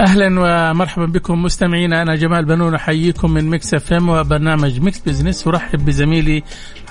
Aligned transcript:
أهلا 0.00 0.40
ومرحبا 0.40 1.06
بكم 1.06 1.42
مستمعينا. 1.42 2.02
أنا 2.02 2.16
جمال 2.16 2.44
بنون 2.44 2.74
أحييكم 2.74 3.30
من 3.30 3.50
Mix 3.50 3.74
FM 3.74 4.08
وبرنامج 4.08 4.80
Mix 4.80 4.98
Business. 4.98 5.46
وأرحب 5.46 5.84
بزميلي 5.84 6.42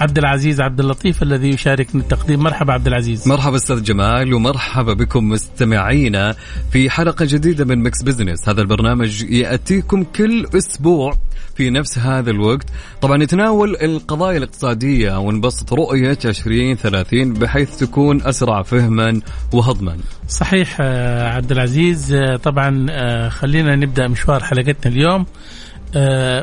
عبد 0.02 0.18
العزيز 0.18 0.62
عبد 0.62 0.80
اللطيف 0.80 1.24
الذي 1.24 1.50
يشاركني 1.50 2.02
التقديم. 2.02 2.40
مرحبا 2.40 2.74
عبد 2.74 2.88
العزيز. 2.88 3.28
مرحبا 3.28 3.56
أستاذ 3.56 3.84
جمال 3.84 4.34
ومرحبا 4.34 4.94
بكم 4.94 5.30
مستمعينا 5.30 6.36
في 6.72 6.90
حلقة 6.90 7.26
جديدة 7.26 7.66
من 7.66 7.84
Mix 7.84 8.04
Business. 8.04 8.50
هذا 8.50 8.62
البرنامج 8.62 9.24
يأتيكم 9.24 10.04
كل 10.04 10.46
أسبوع 10.58 11.18
في 11.56 11.70
نفس 11.70 11.98
هذا 11.98 12.32
الوقت. 12.32 12.66
طبعا 13.02 13.24
يتناول 13.24 13.76
القضايا 13.76 14.38
الاقتصادية 14.38 15.20
ونبسط 15.20 15.74
رؤية 15.74 16.18
2030 16.26 17.34
بحيث 17.34 17.78
تكون 17.78 18.22
أسرع 18.22 18.62
فهما 18.62 19.22
وهضما. 19.54 19.98
صحيح 20.28 20.78
آه، 20.82 21.30
عبد 21.30 21.52
العزيز. 21.52 22.14
آه، 22.14 22.36
طبعا 22.36 22.86
آه، 22.90 22.99
خلينا 23.30 23.76
نبدأ 23.76 24.08
مشوار 24.08 24.44
حلقتنا 24.44 24.94
اليوم. 24.94 25.26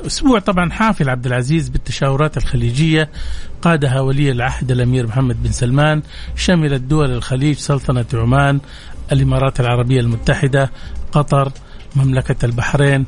أسبوع 0.07 0.39
طبعا 0.39 0.71
حافل 0.71 1.11
عبد 1.11 1.27
العزيز 1.27 1.69
بالتشاورات 1.69 2.37
الخليجية. 2.37 3.11
قادها 3.63 4.01
ولي 4.01 4.31
العهد 4.31 4.71
الأمير 4.71 5.07
محمد 5.07 5.43
بن 5.43 5.51
سلمان 5.51 6.03
شملت 6.37 6.81
دول 6.81 7.11
الخليج 7.11 7.57
سلطنة 7.57 8.07
عمان 8.15 8.61
الإمارات 9.13 9.61
العربية 9.61 10.01
المتحدة 10.01 10.71
قطر 11.13 11.53
مملكة 11.97 12.47
البحرين 12.47 13.07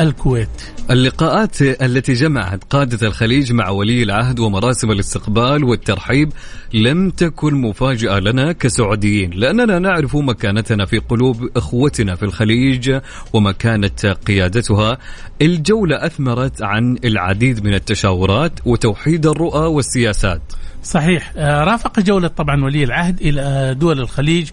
الكويت. 0.00 0.48
اللقاءات 0.90 1.62
التي 1.62 2.12
جمعت 2.12 2.64
قادة 2.64 3.06
الخليج 3.06 3.52
مع 3.52 3.68
ولي 3.68 4.02
العهد 4.02 4.40
ومراسم 4.40 4.90
الاستقبال 4.90 5.64
والترحيب 5.64 6.32
لم 6.74 7.10
تكن 7.10 7.54
مفاجأة 7.54 8.18
لنا 8.18 8.52
كسعوديين 8.52 9.30
لأننا 9.30 9.78
نعرف 9.78 10.16
مكانتنا 10.16 10.86
في 10.86 10.98
قلوب 10.98 11.50
إخوتنا 11.56 12.14
في 12.14 12.22
الخليج 12.22 13.00
ومكانة 13.32 14.16
قيادتها. 14.26 14.98
الجولة 15.42 16.06
أثمرت 16.06 16.62
عن 16.62 16.98
العديد 17.04 17.64
من 17.64 17.74
التشاورات 17.74 18.52
وتوحيد 18.64 19.26
الرؤى 19.26 19.66
والسياسات. 19.66 20.42
صحيح. 20.82 21.32
آه، 21.36 21.64
رافق 21.64 22.00
جولة 22.00 22.28
طبعا 22.28 22.64
ولي 22.64 22.84
العهد 22.84 23.20
إلى 23.20 23.74
دول 23.78 24.00
الخليج 24.00 24.50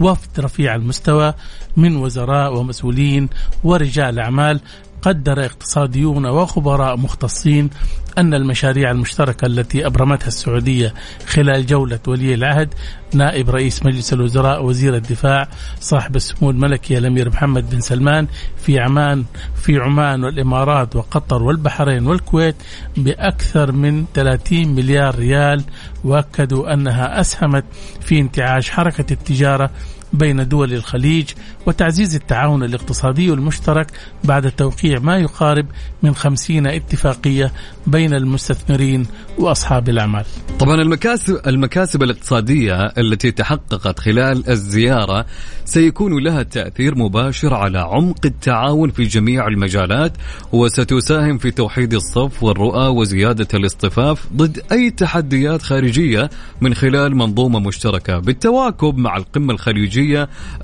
وفد 0.00 0.40
رفيع 0.40 0.74
المستوى 0.74 1.34
من 1.76 1.96
وزراء 1.96 2.54
ومسؤولين 2.54 3.28
ورجال 3.64 4.18
أعمال 4.18 4.60
قدر 5.02 5.44
اقتصاديون 5.44 6.26
وخبراء 6.26 6.96
مختصين 6.96 7.70
أن 8.18 8.34
المشاريع 8.34 8.90
المشتركة 8.90 9.46
التي 9.46 9.86
أبرمتها 9.86 10.26
السعودية 10.26 10.94
خلال 11.26 11.66
جولة 11.66 11.98
ولي 12.06 12.34
العهد 12.34 12.74
نائب 13.14 13.50
رئيس 13.50 13.86
مجلس 13.86 14.12
الوزراء 14.12 14.64
وزير 14.64 14.96
الدفاع 14.96 15.48
صاحب 15.80 16.16
السمو 16.16 16.50
الملكي 16.50 16.98
الأمير 16.98 17.28
محمد 17.28 17.70
بن 17.70 17.80
سلمان 17.80 18.26
في 18.56 18.80
عمان 18.80 19.24
في 19.54 19.76
عمان 19.78 20.24
والإمارات 20.24 20.96
وقطر 20.96 21.42
والبحرين 21.42 22.06
والكويت 22.06 22.56
بأكثر 22.96 23.72
من 23.72 24.04
30 24.14 24.68
مليار 24.68 25.14
ريال 25.14 25.64
وأكدوا 26.04 26.72
أنها 26.72 27.20
أسهمت 27.20 27.64
في 28.00 28.20
انتعاش 28.20 28.70
حركة 28.70 29.12
التجارة 29.12 29.70
بين 30.12 30.48
دول 30.48 30.72
الخليج 30.72 31.30
وتعزيز 31.66 32.14
التعاون 32.14 32.62
الاقتصادي 32.62 33.32
المشترك 33.32 33.86
بعد 34.24 34.50
توقيع 34.50 34.98
ما 34.98 35.18
يقارب 35.18 35.66
من 36.02 36.14
خمسين 36.14 36.66
اتفاقية 36.66 37.52
بين 37.86 38.14
المستثمرين 38.14 39.06
وأصحاب 39.38 39.88
الأعمال. 39.88 40.24
طبعا 40.58 40.74
المكاسب, 40.82 41.40
المكاسب 41.46 42.02
الاقتصادية 42.02 42.86
التي 42.86 43.30
تحققت 43.30 44.00
خلال 44.00 44.50
الزيارة 44.50 45.26
سيكون 45.64 46.24
لها 46.24 46.42
تأثير 46.42 46.94
مباشر 46.94 47.54
على 47.54 47.78
عمق 47.78 48.18
التعاون 48.24 48.90
في 48.90 49.04
جميع 49.04 49.46
المجالات 49.46 50.12
وستساهم 50.52 51.38
في 51.38 51.50
توحيد 51.50 51.94
الصف 51.94 52.42
والرؤى 52.42 52.86
وزيادة 52.86 53.48
الاصطفاف 53.54 54.26
ضد 54.36 54.62
أي 54.72 54.90
تحديات 54.90 55.62
خارجية 55.62 56.30
من 56.60 56.74
خلال 56.74 57.16
منظومة 57.16 57.60
مشتركة. 57.60 58.18
بالتواكب 58.18 58.96
مع 58.98 59.16
القمة 59.16 59.52
الخليجية 59.52 60.01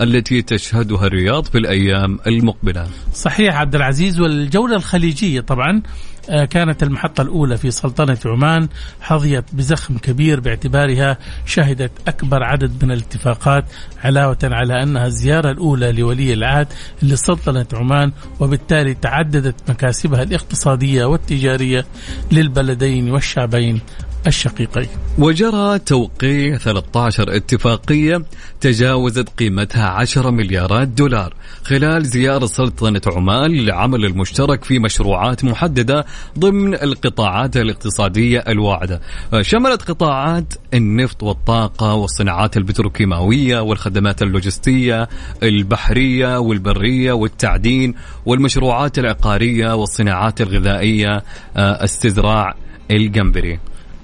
التي 0.00 0.42
تشهدها 0.42 1.06
الرياض 1.06 1.44
في 1.44 1.58
الأيام 1.58 2.18
المقبلة. 2.26 2.86
صحيح 3.14 3.56
عبد 3.56 3.74
العزيز 3.74 4.20
والجولة 4.20 4.76
الخليجية 4.76 5.40
طبعا 5.40 5.82
آه، 6.30 6.44
كانت 6.44 6.82
المحطة 6.82 7.22
الأولى 7.22 7.56
في 7.56 7.70
سلطنة 7.70 8.18
عمان 8.26 8.68
حظيت 9.00 9.44
بزخم 9.52 9.98
كبير 9.98 10.40
باعتبارها 10.40 11.18
شهدت 11.46 11.90
أكبر 12.08 12.42
عدد 12.42 12.84
من 12.84 12.90
الاتفاقات 12.90 13.64
علاوة 14.04 14.38
على 14.44 14.82
أنها 14.82 15.06
الزيارة 15.06 15.50
الأولى 15.50 15.92
لولي 15.92 16.32
العهد 16.32 16.66
لسلطنة 17.02 17.66
عمان 17.72 18.12
وبالتالي 18.40 18.94
تعددت 18.94 19.70
مكاسبها 19.70 20.22
الاقتصادية 20.22 21.04
والتجارية 21.04 21.84
للبلدين 22.32 23.10
والشعبين. 23.10 23.80
الشقيقين. 24.26 24.88
وجرى 25.18 25.78
توقيع 25.78 26.56
13 26.56 27.36
اتفاقية 27.36 28.22
تجاوزت 28.60 29.28
قيمتها 29.28 29.88
10 29.88 30.30
مليارات 30.30 30.88
دولار 30.88 31.34
خلال 31.62 32.06
زيارة 32.06 32.46
سلطنة 32.46 33.00
عمان 33.06 33.50
للعمل 33.50 34.04
المشترك 34.04 34.64
في 34.64 34.78
مشروعات 34.78 35.44
محددة 35.44 36.04
ضمن 36.38 36.74
القطاعات 36.74 37.56
الاقتصادية 37.56 38.38
الواعدة. 38.48 39.00
شملت 39.40 39.82
قطاعات 39.82 40.54
النفط 40.74 41.22
والطاقة 41.22 41.94
والصناعات 41.94 42.56
البتروكيماوية 42.56 43.60
والخدمات 43.60 44.22
اللوجستية 44.22 45.08
البحرية 45.42 46.38
والبرية 46.38 47.12
والتعدين 47.12 47.94
والمشروعات 48.26 48.98
العقارية 48.98 49.74
والصناعات 49.74 50.40
الغذائية 50.40 51.22
آه، 51.56 51.84
استزراع 51.84 52.54
الجمبري. 52.90 53.58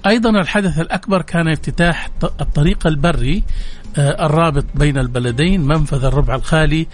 أيضا 0.07 0.29
الحدث 0.29 0.79
الأكبر 0.79 1.21
كان 1.21 1.47
افتتاح 1.47 2.09
الطريق 2.23 2.87
البري 2.87 3.43
آه، 3.97 4.25
الرابط 4.25 4.65
بين 4.75 4.97
البلدين 4.97 5.61
منفذ 5.61 6.05
الربع 6.05 6.35
الخالي 6.35 6.87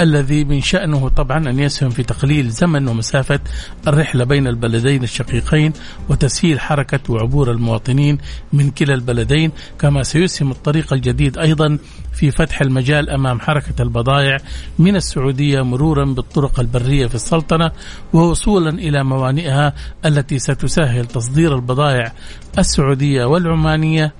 الذي 0.00 0.44
من 0.44 0.60
شأنه 0.60 1.08
طبعا 1.08 1.50
أن 1.50 1.60
يسهم 1.60 1.90
في 1.90 2.02
تقليل 2.02 2.50
زمن 2.50 2.88
ومسافة 2.88 3.40
الرحلة 3.88 4.24
بين 4.24 4.46
البلدين 4.46 5.02
الشقيقين 5.02 5.72
وتسهيل 6.08 6.60
حركة 6.60 7.00
وعبور 7.08 7.50
المواطنين 7.50 8.18
من 8.52 8.70
كلا 8.70 8.94
البلدين 8.94 9.52
كما 9.78 10.02
سيسهم 10.02 10.50
الطريق 10.50 10.92
الجديد 10.92 11.38
أيضا 11.38 11.78
في 12.12 12.30
فتح 12.30 12.60
المجال 12.60 13.10
أمام 13.10 13.40
حركة 13.40 13.82
البضائع 13.82 14.36
من 14.78 14.96
السعودية 14.96 15.62
مرورا 15.62 16.04
بالطرق 16.04 16.60
البرية 16.60 17.06
في 17.06 17.14
السلطنة 17.14 17.70
ووصولا 18.12 18.70
إلى 18.70 19.04
موانئها 19.04 19.74
التي 20.04 20.38
ستسهل 20.38 21.06
تصدير 21.06 21.54
البضائع 21.54 22.12
السعودية 22.58 23.24
والعمانية 23.24 24.12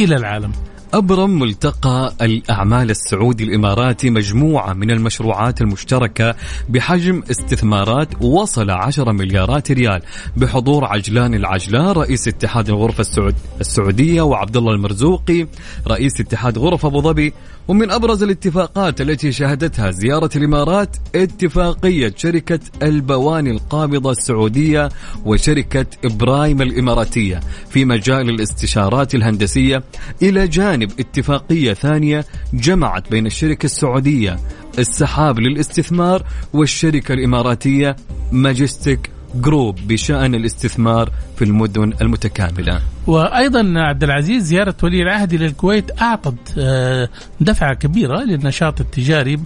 إلى 0.00 0.16
العالم. 0.16 0.69
أبرم 0.94 1.38
ملتقى 1.38 2.14
الأعمال 2.22 2.90
السعودي 2.90 3.44
الإماراتي 3.44 4.10
مجموعة 4.10 4.72
من 4.72 4.90
المشروعات 4.90 5.60
المشتركة 5.60 6.34
بحجم 6.68 7.22
استثمارات 7.30 8.22
وصل 8.22 8.70
10 8.70 9.12
مليارات 9.12 9.72
ريال 9.72 10.02
بحضور 10.36 10.84
عجلان 10.84 11.34
العجلان 11.34 11.86
رئيس 11.86 12.28
اتحاد 12.28 12.68
الغرفة 12.68 13.00
السعود 13.00 13.34
السعودية 13.60 14.22
وعبد 14.22 14.56
الله 14.56 14.72
المرزوقي 14.72 15.46
رئيس 15.88 16.20
اتحاد 16.20 16.58
غرف 16.58 16.86
أبو 16.86 17.00
ظبي 17.00 17.32
ومن 17.68 17.90
أبرز 17.90 18.22
الاتفاقات 18.22 19.00
التي 19.00 19.32
شهدتها 19.32 19.90
زيارة 19.90 20.30
الإمارات 20.36 20.96
اتفاقية 21.14 22.14
شركة 22.16 22.60
البواني 22.82 23.50
القابضة 23.50 24.10
السعودية 24.10 24.88
وشركة 25.24 25.86
إبرايم 26.04 26.62
الإماراتية 26.62 27.40
في 27.70 27.84
مجال 27.84 28.28
الاستشارات 28.28 29.14
الهندسية. 29.14 29.82
إلى 30.22 30.48
جانب 30.48 30.90
اتفاقية 31.00 31.72
ثانية 31.72 32.24
جمعت 32.54 33.10
بين 33.10 33.26
الشركة 33.26 33.66
السعودية 33.66 34.36
السحاب 34.78 35.38
للاستثمار 35.38 36.22
والشركة 36.52 37.12
الإماراتية 37.12 37.96
ماجستيك 38.32 39.10
جروب 39.34 39.76
بشأن 39.88 40.34
الاستثمار 40.34 41.10
في 41.36 41.44
المدن 41.44 41.92
المتكاملة. 42.00 42.80
وأيضا 43.06 43.72
عبد 43.76 44.04
العزيز 44.04 44.42
زيارة 44.42 44.74
ولي 44.82 45.02
العهد 45.02 45.32
إلى 45.32 45.46
الكويت 45.46 46.02
أعطت 46.02 46.54
آه، 46.58 47.08
دفعة 47.40 47.74
كبيرة 47.74 48.20
للنشاط 48.24 48.80
التجاري 48.80 49.40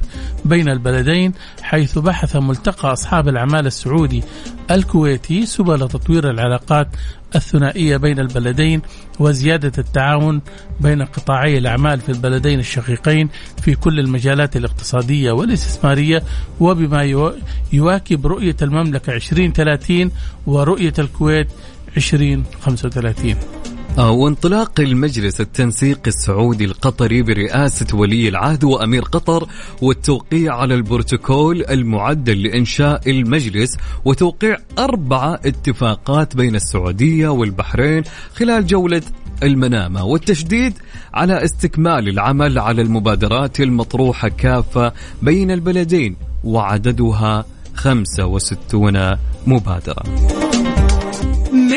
بين 0.44 0.68
البلدين 0.68 1.32
حيث 1.62 1.98
بحث 1.98 2.36
ملتقى 2.36 2.92
أصحاب 2.92 3.28
الاعمال 3.28 3.66
السعودي 3.66 4.22
الكويتي 4.70 5.46
سبل 5.46 5.88
تطوير 5.88 6.30
العلاقات 6.30 6.88
الثنائية 7.36 7.96
بين 7.96 8.18
البلدين 8.18 8.82
وزيادة 9.20 9.72
التعاون 9.78 10.40
بين 10.80 11.02
قطاعي 11.02 11.58
الأعمال 11.58 12.00
في 12.00 12.08
البلدين 12.08 12.58
الشقيقين 12.58 13.28
في 13.62 13.74
كل 13.74 14.00
المجالات 14.00 14.56
الاقتصادية 14.56 15.32
والاستثمارية 15.32 16.22
وبما 16.60 17.02
يواكب 17.72 18.26
رؤية 18.26 18.56
المملكة 18.62 19.12
2030 19.14 20.10
ورؤية 20.46 20.92
الكويت 20.98 21.48
2035 21.96 23.30
آه، 23.30 23.36
وانطلاق 23.98 24.80
المجلس 24.80 25.40
التنسيقي 25.40 26.06
السعودي 26.06 26.64
القطري 26.64 27.22
برئاسة 27.22 27.86
ولي 27.94 28.28
العهد 28.28 28.64
وأمير 28.64 29.02
قطر 29.02 29.48
والتوقيع 29.82 30.56
على 30.56 30.74
البروتوكول 30.74 31.64
المعدل 31.70 32.42
لإنشاء 32.42 33.10
المجلس 33.10 33.76
وتوقيع 34.04 34.56
أربعة 34.78 35.34
اتفاقات 35.34 36.36
بين 36.36 36.54
السعودية 36.54 37.28
والبحرين 37.28 38.02
خلال 38.34 38.66
جولة 38.66 39.02
المنامة 39.42 40.04
والتشديد 40.04 40.72
على 41.14 41.44
استكمال 41.44 42.08
العمل 42.08 42.58
على 42.58 42.82
المبادرات 42.82 43.60
المطروحة 43.60 44.28
كافة 44.28 44.92
بين 45.22 45.50
البلدين 45.50 46.16
وعددها 46.44 47.44
65 47.74 49.16
مبادرة. 49.46 50.43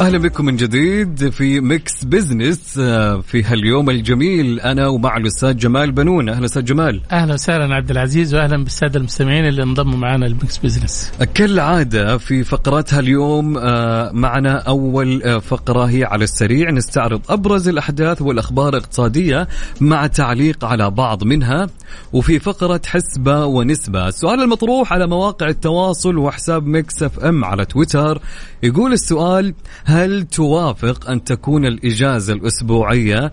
أهلا 0.00 0.18
بكم 0.18 0.44
من 0.44 0.56
جديد 0.56 1.28
في 1.30 1.60
Mix 1.60 2.04
Business 2.04 2.78
آه، 2.78 3.20
في 3.20 3.42
هاليوم 3.44 3.90
الجميل 3.90 4.60
أنا 4.60 4.86
ومع 4.86 5.16
الأستاذ 5.16 5.56
جمال 5.56 5.92
بنون. 5.92 6.28
أهلا 6.28 6.44
أستاذ 6.44 6.64
جمال. 6.64 7.00
أهلا 7.12 7.34
وسهلا 7.34 7.74
عبد 7.74 7.90
العزيز 7.90 8.34
وأهلا 8.34 8.64
بالسادة 8.64 8.98
المستمعين 8.98 9.46
اللي 9.46 9.62
انضموا 9.62 9.98
معنا 9.98 10.24
ل 10.24 10.33
Mix 10.33 10.58
Business 10.58 11.12
كالعادة 11.34 12.18
في 12.18 12.44
فقراتها 12.44 13.00
اليوم 13.00 13.58
آه، 13.58 14.10
معنا 14.12 14.58
أول 14.58 15.22
آه، 15.22 15.38
فقرة 15.38 15.84
هي 15.84 16.04
على 16.04 16.24
السريع. 16.24 16.70
نستعرض 16.70 17.20
أبرز 17.28 17.68
الأحداث 17.68 18.22
والأخبار 18.22 18.68
الاقتصادية 18.68 19.48
مع 19.80 20.06
تعليق 20.06 20.64
على 20.64 20.90
بعض 20.90 21.24
منها 21.24 21.66
وفي 22.12 22.38
فقرة 22.38 22.80
حسبة 22.86 23.44
ونسبة. 23.44 24.08
السؤال 24.08 24.40
المطروح 24.40 24.92
على 24.92 25.06
مواقع 25.06 25.48
التواصل 25.48 26.16
وحساب 26.16 26.66
Mix 26.66 27.02
FM 27.02 27.44
على 27.44 27.64
تويتر 27.64 28.20
يقول 28.62 28.92
السؤال 28.92 29.54
هل 29.90 30.22
توافق 30.22 31.10
أن 31.10 31.24
تكون 31.24 31.66
الإجازة 31.66 32.32
الأسبوعية 32.32 33.32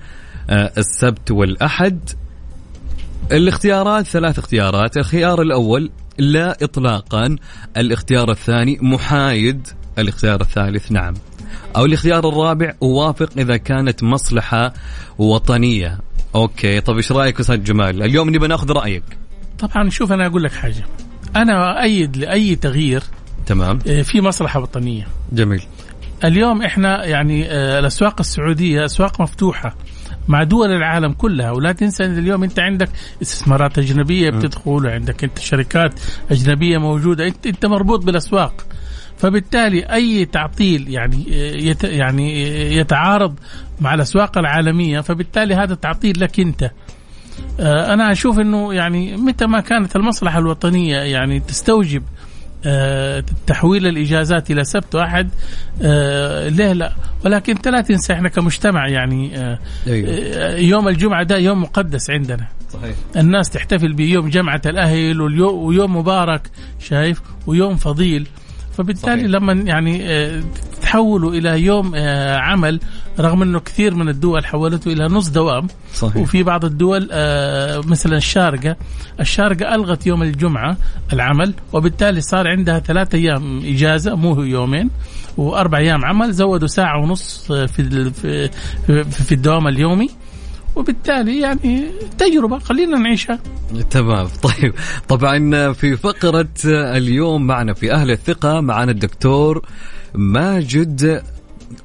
آه، 0.49 0.71
السبت 0.77 1.31
والأحد؟ 1.31 2.09
الاختيارات 3.31 4.05
ثلاث 4.05 4.39
اختيارات. 4.39 4.97
الخيار 4.97 5.41
الأول 5.41 5.91
لا 6.17 6.57
إطلاقا. 6.63 7.35
الاختيار 7.77 8.31
الثاني 8.31 8.77
محايد. 8.81 9.67
الاختيار 9.99 10.41
الثالث 10.41 10.91
نعم. 10.91 11.13
أو 11.75 11.85
الاختيار 11.85 12.29
الرابع 12.29 12.73
أوافق 12.81 13.29
إذا 13.37 13.57
كانت 13.57 14.03
مصلحة 14.03 14.73
وطنية. 15.17 15.97
أوكي 16.35 16.81
طب 16.81 16.95
إيش 16.95 17.11
رأيك 17.11 17.39
أستاذ 17.39 17.63
جمال؟ 17.63 18.03
اليوم 18.03 18.29
نبي 18.29 18.47
نأخذ 18.47 18.71
رأيك. 18.71 19.03
طبعا 19.59 19.89
شوف 19.89 20.11
أنا 20.11 20.25
أقول 20.27 20.43
لك 20.43 20.51
حاجة. 20.51 20.85
أنا 21.35 21.81
أؤيد 21.81 22.17
لأي 22.17 22.55
تغيير 22.55 23.03
تمام. 23.45 23.79
آه، 23.87 24.01
في 24.01 24.21
مصلحة 24.21 24.59
وطنية. 24.59 25.07
جميل. 25.31 25.61
اليوم 26.23 26.61
إحنا 26.61 27.05
يعني 27.05 27.51
آه، 27.51 27.79
الأسواق 27.79 28.15
السعودية 28.19 28.85
أسواق 28.85 29.21
مفتوحة 29.21 29.75
مع 30.27 30.43
دول 30.43 30.71
العالم 30.71 31.13
كلها. 31.13 31.51
ولا 31.51 31.71
تنسى 31.71 32.05
إن 32.05 32.17
اليوم 32.17 32.43
أنت 32.43 32.59
عندك 32.59 32.89
استثمارات 33.21 33.77
أجنبية 33.77 34.29
بتدخل 34.29 34.85
وعندك 34.85 35.23
أنت 35.23 35.39
شركات 35.39 35.99
أجنبية 36.31 36.77
موجودة. 36.77 37.27
أنت 37.27 37.47
أنت 37.47 37.65
مربوط 37.65 38.05
بالأسواق. 38.05 38.65
فبالتالي 39.17 39.83
أي 39.83 40.25
تعطيل 40.25 40.89
يعني 40.89 41.25
آه، 41.31 41.55
يت 41.55 41.83
يعني 41.83 42.45
آه، 42.45 42.71
يتعارض 42.71 43.39
مع 43.81 43.93
الأسواق 43.93 44.37
العالمية 44.37 45.01
فبالتالي 45.01 45.55
هذا 45.55 45.75
تعطيل 45.75 46.19
لك 46.19 46.39
أنت. 46.39 46.71
أنا 47.59 48.11
أشوف 48.11 48.39
إنه 48.39 48.73
يعني 48.73 49.17
متى 49.17 49.45
ما 49.45 49.59
كانت 49.59 49.95
المصلحة 49.95 50.39
الوطنية 50.39 50.97
يعني 50.97 51.39
تستوجب 51.39 52.03
تحويل 53.47 53.87
الإجازات 53.87 54.51
إلى 54.51 54.63
سبت 54.63 54.95
واحد 54.95 55.29
آه، 55.81 56.49
ليه 56.49 56.73
لا؟ 56.73 56.93
ولكن 57.25 57.55
انت 57.55 57.67
لا 57.67 57.81
تنسى 57.81 58.13
إحنا 58.13 58.29
كمجتمع 58.29 58.87
يعني 58.87 59.37
آه، 59.37 59.59
أيوه. 59.87 60.55
يوم 60.55 60.87
الجمعة 60.87 61.23
ده 61.23 61.37
يوم 61.37 61.61
مقدس 61.61 62.09
عندنا. 62.09 62.47
صحيح. 62.73 62.95
الناس 63.17 63.49
تحتفل 63.49 63.93
بيوم 63.93 64.29
جمعة 64.29 64.61
الأهل 64.65 65.21
ويوم 65.21 65.97
مبارك 65.97 66.41
شايف؟ 66.79 67.21
ويوم 67.47 67.75
فضيل. 67.75 68.27
فبالتالي 68.77 69.21
صحيح. 69.21 69.31
لما 69.31 69.53
يعني 69.53 70.03
تحولوا 70.81 71.31
إلى 71.33 71.61
يوم 71.61 71.91
عمل 72.35 72.79
رغم 73.19 73.41
إنه 73.41 73.59
كثير 73.59 73.95
من 73.95 74.09
الدول 74.09 74.45
حولته 74.45 74.93
إلى 74.93 75.07
نص 75.07 75.27
دوام 75.29 75.67
صحيح. 75.93 76.17
وفي 76.17 76.43
بعض 76.43 76.65
الدول 76.65 77.09
آه، 77.11 77.81
مثلا 77.85 78.17
الشارقة 78.17 78.75
الشارقة 79.19 79.75
ألغت 79.75 80.07
يوم 80.07 80.23
الجمعة 80.23 80.77
العمل 81.13 81.53
وبالتالي 81.73 82.21
صار 82.21 82.47
عندها 82.47 82.79
ثلاثة 82.79 83.17
أيام 83.17 83.59
إجازة 83.65 84.15
مو 84.15 84.41
يومين 84.43 84.89
وأربع 85.37 85.77
أيام 85.77 86.05
عمل 86.05 86.31
زودوا 86.31 86.67
ساعة 86.67 87.01
ونص 87.01 87.51
في 87.51 88.11
في 89.11 89.31
الدوام 89.31 89.67
اليومي 89.67 90.09
وبالتالي 90.77 91.39
يعني 91.39 91.91
تجربة 92.17 92.59
خلينا 92.59 92.97
نعيشها. 92.97 93.39
تمام 93.89 94.27
طيب. 94.27 94.73
طبعا 95.07 95.73
في 95.73 95.97
فقرة 95.97 96.47
اليوم 96.65 97.47
معنا 97.47 97.73
في 97.73 97.91
أهل 97.93 98.11
الثقة 98.11 98.61
معنا 98.61 98.91
الدكتور 98.91 99.65
ماجد 100.15 101.23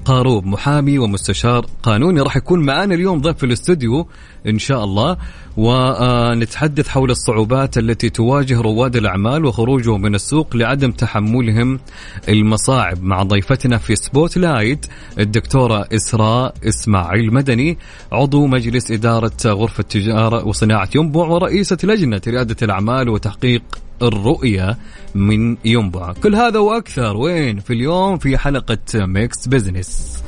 قاروب 0.05 0.47
محامي 0.47 0.99
ومستشار 0.99 1.67
قانوني 1.83 2.21
راح 2.21 2.37
يكون 2.37 2.61
معنا 2.61 2.95
اليوم 2.95 3.21
ضيف 3.21 3.37
في 3.37 3.47
الاستوديو 3.47 4.07
إن 4.47 4.59
شاء 4.59 4.85
الله. 4.85 5.17
ونتحدث 5.57 6.89
حول 6.89 7.11
الصعوبات 7.11 7.79
التي 7.79 8.11
تواجه 8.11 8.61
رواد 8.61 8.97
الأعمال 8.97 9.45
وخروجهم 9.45 10.03
من 10.03 10.15
السوق 10.15 10.57
لعدم 10.57 10.91
تحملهم 10.91 11.81
المصاعب 12.29 13.03
مع 13.03 13.23
ضيفتنا 13.23 13.79
في 13.79 13.97
spotlight 13.97 14.87
الدكتورة 15.19 15.89
إسراء 15.93 16.55
إسماعيل 16.69 17.35
مدني 17.35 17.79
عضو 18.13 18.47
مجلس 18.47 18.91
إدارة 18.91 19.33
غرفة 19.47 19.83
تجاره 19.83 20.47
وصناعة 20.47 20.89
ينبع 20.95 21.27
ورئيسة 21.27 21.79
لجنة 21.85 22.21
ريادة 22.27 22.57
الأعمال 22.63 23.09
وتحقيق 23.09 23.63
الرؤية 24.03 24.79
من 25.15 25.57
ينبع 25.65 26.13
كل 26.13 26.35
هذا 26.35 26.59
وأكثر 26.59 27.17
وين؟ 27.17 27.61
في 27.61 27.73
اليوم 27.73 28.19
في 28.19 28.39
حلقة 28.39 28.79
Mix 28.95 29.49
Business 29.49 30.23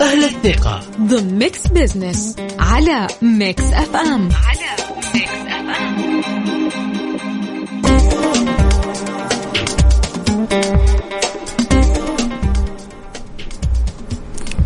أهل 0.00 0.24
الثقة. 0.24 0.80
ضمن 1.00 1.38
Mix 1.38 1.66
Business 1.66 2.36
على 2.58 3.06
Mix 3.22 3.64
FM 3.64 4.28
على 4.46 4.76
Mix 5.14 5.30
FM 5.30 6.26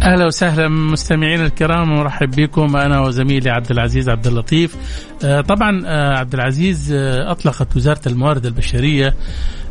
أهلا 0.03 0.27
وسهلا 0.27 0.69
مستمعينا 0.69 1.47
الكرام 1.47 1.99
ورحب 1.99 2.31
بكم 2.31 2.77
أنا 2.77 3.01
وزميلي 3.01 3.51
عبد 3.51 3.71
العزيز 3.71 4.09
عبد 4.09 4.27
اللطيف. 4.27 4.77
آه، 5.25 5.41
طبعا 5.41 5.83
آه، 5.87 6.19
عبد 6.19 6.35
العزيز 6.35 6.93
آه، 6.93 7.31
أطلقت 7.31 7.77
وزارة 7.77 8.01
الموارد 8.07 8.47
البشرية 8.47 9.15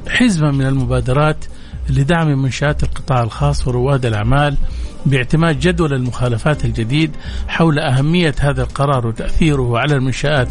حزمه 0.07 0.51
من 0.51 0.65
المبادرات 0.65 1.45
لدعم 1.89 2.41
منشآت 2.41 2.83
القطاع 2.83 3.23
الخاص 3.23 3.67
ورواد 3.67 4.05
الأعمال. 4.05 4.57
باعتماد 5.05 5.59
جدول 5.59 5.93
المخالفات 5.93 6.65
الجديد 6.65 7.11
حول 7.47 7.79
أهمية 7.79 8.35
هذا 8.39 8.63
القرار 8.63 9.07
وتأثيره 9.07 9.79
على 9.79 9.95
المنشآت 9.95 10.47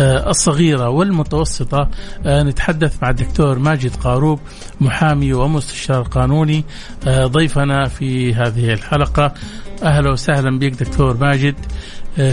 آه، 0.00 0.30
الصغيرة 0.30 0.88
والمتوسطة. 0.88 1.90
آه، 2.26 2.42
نتحدث 2.42 3.02
مع 3.02 3.10
الدكتور 3.10 3.58
ماجد 3.58 3.96
قاروب 3.96 4.40
محامي 4.80 5.32
ومستشار 5.32 6.02
قانوني. 6.02 6.64
آه، 7.06 7.26
ضيفنا 7.26 7.88
في 7.88 8.34
هذه 8.34 8.72
الحلقة. 8.72 9.34
أهلا 9.82 10.10
وسهلا 10.10 10.58
بك 10.58 10.82
دكتور 10.82 11.16
ماجد 11.16 11.54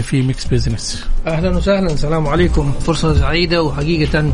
في 0.02 0.22
Mix 0.22 0.44
Business 0.46 1.06
أهلا 1.26 1.56
وسهلا 1.56 1.86
السلام 1.86 2.26
عليكم. 2.26 2.72
فرصة 2.72 3.14
سعيدة 3.14 3.62
وحقيقة 3.62 4.32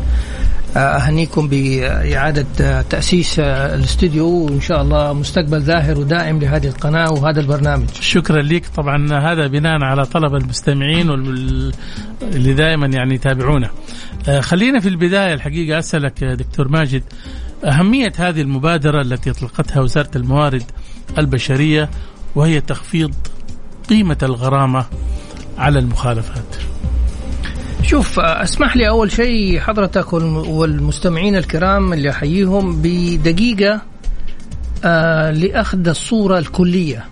أهنيكم 0.77 1.47
بإعادة 1.47 2.81
تأسيس 2.81 3.39
الاستوديو 3.39 4.27
وإن 4.27 4.61
شاء 4.61 4.81
الله 4.81 5.13
مستقبل 5.13 5.61
زاهر 5.61 5.99
ودائم 5.99 6.39
لهذه 6.39 6.67
القناة 6.67 7.11
وهذا 7.11 7.39
البرنامج. 7.39 7.87
شكرا 7.99 8.41
لك 8.41 8.65
طبعا 8.67 9.31
هذا 9.31 9.47
بناء 9.47 9.83
على 9.83 10.05
طلب 10.05 10.35
المستمعين 10.35 11.09
اللي 12.21 12.53
دائما 12.53 12.87
يعني 12.87 13.15
يتابعونا. 13.15 13.69
آه، 14.27 14.39
خلينا 14.39 14.79
في 14.79 14.89
البداية 14.89 15.33
الحقيقة 15.33 15.79
أسألك 15.79 16.23
دكتور 16.23 16.67
ماجد 16.67 17.03
أهمية 17.63 18.13
هذه 18.17 18.41
المبادرة 18.41 19.01
التي 19.01 19.31
أطلقتها 19.31 19.81
وزارة 19.81 20.11
الموارد 20.15 20.63
البشرية 21.17 21.89
وهي 22.35 22.61
تخفيض 22.61 23.13
قيمة 23.89 24.17
الغرامة 24.23 24.85
على 25.57 25.79
المخالفات. 25.79 26.70
شوف 27.83 28.19
اسمح 28.19 28.77
لي 28.77 28.89
أول 28.89 29.11
شيء 29.11 29.59
حضرتك 29.59 30.13
والمستمعين 30.13 31.35
الكرام 31.35 31.93
اللي 31.93 32.09
أحييهم 32.09 32.81
بدقيقة 32.81 33.81
آه 34.85 35.31
لأخذ 35.31 35.87
الصورة 35.87 36.39
الكلية 36.39 37.05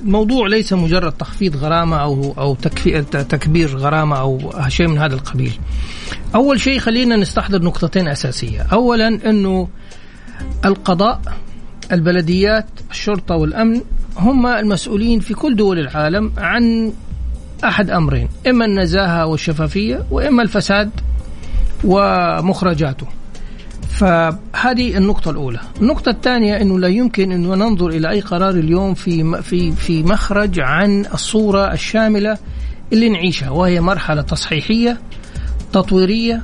الموضوع 0.00 0.46
ليس 0.46 0.72
مجرد 0.72 1.12
تخفيض 1.12 1.56
غرامة 1.56 1.96
أو 1.96 2.34
أو 2.38 2.54
تكبير 3.28 3.76
غرامة 3.76 4.16
أو 4.16 4.52
شيء 4.68 4.88
من 4.88 4.98
هذا 4.98 5.14
القبيل. 5.14 5.58
أول 6.34 6.60
شيء 6.60 6.78
خلينا 6.78 7.16
نستحضر 7.16 7.62
نقطتين 7.62 8.08
أساسية، 8.08 8.60
اولا 8.72 9.08
أنه 9.08 9.68
القضاء 10.64 11.20
البلديات 11.92 12.66
الشرطة 12.90 13.34
والأمن 13.36 13.80
هم 14.16 14.46
المسؤولين 14.46 15.20
في 15.20 15.34
كل 15.34 15.56
دول 15.56 15.78
العالم 15.78 16.32
عن 16.38 16.92
أحد 17.64 17.90
أمرين 17.90 18.28
إما 18.46 18.64
النزاهة 18.64 19.26
والشفافية 19.26 20.06
وإما 20.10 20.42
الفساد 20.42 20.90
ومخرجاته. 21.84 23.06
فهذه 23.88 24.96
النقطة 24.96 25.30
الأولى، 25.30 25.60
النقطة 25.80 26.10
الثانية 26.10 26.60
أنه 26.60 26.78
لا 26.78 26.88
يمكن 26.88 27.32
أنه 27.32 27.54
ننظر 27.54 27.88
إلى 27.88 28.10
أي 28.10 28.20
قرار 28.20 28.50
اليوم 28.50 28.94
في 28.94 29.42
في 29.42 29.72
في 29.72 30.02
مخرج 30.02 30.60
عن 30.60 31.06
الصورة 31.14 31.72
الشاملة 31.72 32.38
اللي 32.92 33.08
نعيشها 33.08 33.50
وهي 33.50 33.80
مرحلة 33.80 34.22
تصحيحية 34.22 35.00
تطويرية 35.72 36.42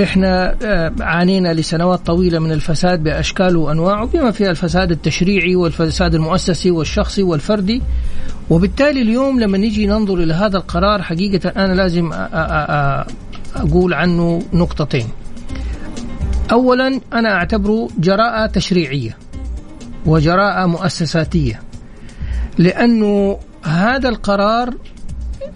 إحنا 0.00 0.56
آه، 0.62 0.92
عانينا 1.00 1.54
لسنوات 1.54 2.06
طويلة 2.06 2.38
من 2.38 2.52
الفساد 2.52 3.02
باشكاله 3.02 3.58
وانواعه 3.58 4.06
بما 4.06 4.30
فيها 4.30 4.50
الفساد 4.50 4.90
التشريعي 4.90 5.56
والفساد 5.56 6.14
المؤسسي 6.14 6.70
والشخصي 6.70 7.22
والفردي 7.22 7.82
وبالتالي 8.50 9.02
اليوم 9.02 9.40
لما 9.40 9.58
نيجي 9.58 9.86
ننظر 9.86 10.14
إلى 10.14 10.34
هذا 10.34 10.56
القرار 10.56 11.02
حقيقة 11.02 11.48
أنا 11.48 11.72
لازم 11.72 12.10
أقول 13.56 13.94
عنه 13.94 14.42
نقطتين. 14.52 15.08
اولا 16.52 17.00
أنا 17.12 17.34
أعتبره 17.34 17.88
جراءة 17.98 18.46
تشريعية 18.46 19.16
وجراءة 20.06 20.66
مؤسساتية 20.66 21.60
لأنه 22.58 23.38
هذا 23.62 24.08
القرار 24.08 24.74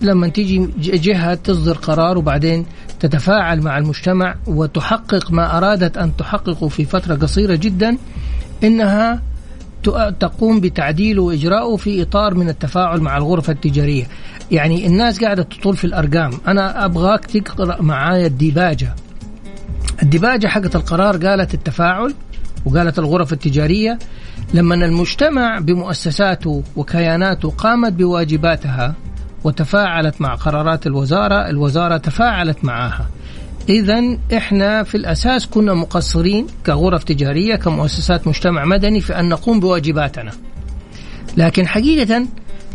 لما 0.01 0.29
تيجي 0.29 0.71
جهة 0.79 1.35
تصدر 1.35 1.77
قرار 1.77 2.19
وبعدين 2.19 2.67
تتفاعل 3.01 3.61
مع 3.61 3.79
المجتمع 3.79 4.35
وتحقق 4.47 5.33
ما 5.33 5.57
أرادت 5.59 5.99
أن 5.99 6.17
تحققه 6.17 6.69
في 6.69 6.85
فترة 6.85 7.15
قصيرة 7.15 7.55
جدا 7.55 7.97
إنها 8.65 9.23
تقوم 10.21 10.61
بتعديله 10.61 11.23
واجراءه 11.23 11.77
في 11.77 12.03
إطار 12.03 12.35
من 12.35 12.49
التفاعل 12.49 13.01
مع 13.01 13.17
الغرفة 13.17 13.53
التجارية. 13.53 14.05
يعني 14.51 14.87
الناس 14.87 15.25
قاعدة 15.25 15.43
تطول 15.43 15.77
في 15.77 15.85
الأرقام، 15.85 16.31
أنا 16.47 16.85
أبغاك 16.85 17.27
تقرأ 17.27 17.83
معايا 17.83 18.27
الديباجة. 18.27 18.95
الديباجة 20.03 20.47
حقت 20.47 20.77
القرار 20.77 21.27
قالت 21.27 21.55
التفاعل 21.55 22.15
وقالت 22.67 22.99
الغرف 22.99 23.33
التجارية 23.33 23.99
لما 24.55 24.75
المجتمع 24.75 25.59
بمؤسساته 25.59 26.63
وكياناته 26.77 27.51
قامت 27.51 27.93
بواجباتها 27.93 28.95
وتفاعلت 29.47 30.21
مع 30.21 30.35
قرارات 30.35 30.87
الوزارة، 30.87 31.49
الوزارة 31.51 31.97
تفاعلت 31.97 32.65
معها. 32.65 33.07
إذا 33.69 34.19
إحنا 34.37 34.83
في 34.83 34.97
الأساس 34.97 35.47
كنا 35.47 35.75
مقصرين 35.75 36.47
كغرف 36.67 37.05
تجارية 37.05 37.57
كمؤسسات 37.57 38.29
مجتمع 38.29 38.65
مدني 38.65 39.01
في 39.01 39.21
أن 39.21 39.29
نقوم 39.29 39.61
بواجباتنا. 39.61 40.33
لكن 41.37 41.67
حقيقة 41.67 42.27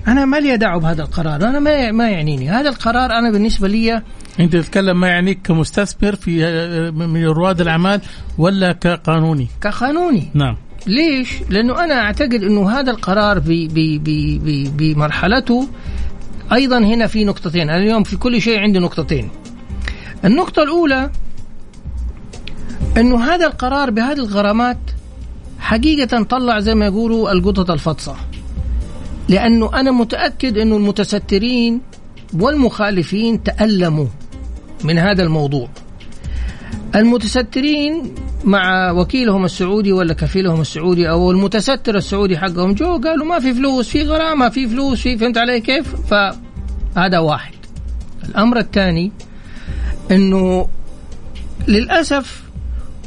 أنا 0.07 0.25
ما 0.25 0.39
لي 0.39 0.57
دعوة 0.57 0.79
بهذا 0.81 1.01
القرار، 1.01 1.35
أنا 1.35 1.59
ما 1.59 1.91
ما 1.91 2.09
يعنيني، 2.09 2.49
هذا 2.49 2.69
القرار 2.69 3.11
أنا 3.11 3.31
بالنسبة 3.31 3.67
لي 3.67 4.01
أنت 4.39 4.55
تتكلم 4.55 4.99
ما 4.99 5.07
يعنيك 5.07 5.41
كمستثمر 5.41 6.15
في 6.15 6.91
من 6.91 7.25
رواد 7.25 7.61
الأعمال 7.61 8.01
ولا 8.37 8.71
كقانوني؟ 8.71 9.47
كقانوني 9.61 10.31
نعم 10.33 10.57
ليش؟ 10.87 11.33
لأنه 11.49 11.83
أنا 11.83 12.01
أعتقد 12.01 12.43
أنه 12.43 12.71
هذا 12.71 12.91
القرار 12.91 13.41
بمرحلته 14.77 15.67
أيضا 16.53 16.77
هنا 16.77 17.07
في 17.07 17.25
نقطتين، 17.25 17.69
أنا 17.69 17.77
اليوم 17.77 18.03
في 18.03 18.17
كل 18.17 18.41
شيء 18.41 18.59
عندي 18.59 18.79
نقطتين. 18.79 19.29
النقطة 20.25 20.63
الأولى 20.63 21.11
أنه 22.97 23.23
هذا 23.23 23.47
القرار 23.47 23.89
بهذه 23.89 24.17
الغرامات 24.19 24.77
حقيقة 25.59 26.23
طلع 26.23 26.59
زي 26.59 26.75
ما 26.75 26.85
يقولوا 26.85 27.31
القطط 27.31 27.71
الفطسة. 27.71 28.15
لأنه 29.29 29.79
أنا 29.79 29.91
متأكد 29.91 30.57
أنه 30.57 30.77
المتسترين 30.77 31.81
والمخالفين 32.33 33.43
تألموا 33.43 34.07
من 34.83 34.97
هذا 34.97 35.23
الموضوع. 35.23 35.69
المتسترين 36.95 38.13
مع 38.43 38.91
وكيلهم 38.91 39.45
السعودي 39.45 39.91
ولا 39.91 40.13
كفيلهم 40.13 40.61
السعودي 40.61 41.09
أو 41.09 41.31
المتستر 41.31 41.95
السعودي 41.95 42.37
حقهم 42.37 42.73
جو 42.73 43.01
قالوا 43.03 43.25
ما 43.25 43.39
في 43.39 43.53
فلوس 43.53 43.89
في 43.89 44.03
غرامة 44.03 44.49
في 44.49 44.67
فلوس 44.67 45.01
في 45.01 45.17
فهمت 45.17 45.37
علي 45.37 45.61
كيف؟ 45.61 45.95
فهذا 45.95 47.19
واحد. 47.19 47.53
الأمر 48.29 48.57
الثاني 48.57 49.11
إنه 50.11 50.67
للأسف 51.67 52.41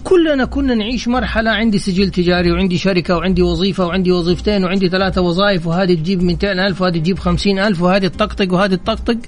كلنا 0.04 0.44
كنا 0.44 0.74
نعيش 0.74 1.08
مرحلة 1.08 1.50
عندي 1.50 1.78
سجل 1.78 2.10
تجاري 2.10 2.52
وعندي 2.52 2.78
شركة 2.78 3.16
وعندي 3.16 3.42
وظيفة 3.42 3.86
وعندي 3.86 4.12
وظيفتين 4.12 4.64
وعندي 4.64 4.88
ثلاثة 4.88 5.20
وظائف 5.20 5.66
وهذه 5.66 5.94
تجيب 5.94 6.22
200 6.22 6.52
ألف 6.52 6.82
وهذه 6.82 6.98
تجيب 6.98 7.18
50 7.18 7.58
ألف 7.58 7.82
وهذه 7.82 8.06
تطقطق 8.06 8.52
وهذه 8.52 8.74
تطقطق 8.74 9.18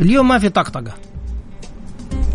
اليوم 0.00 0.28
ما 0.28 0.38
في 0.38 0.48
طقطقة 0.48 1.07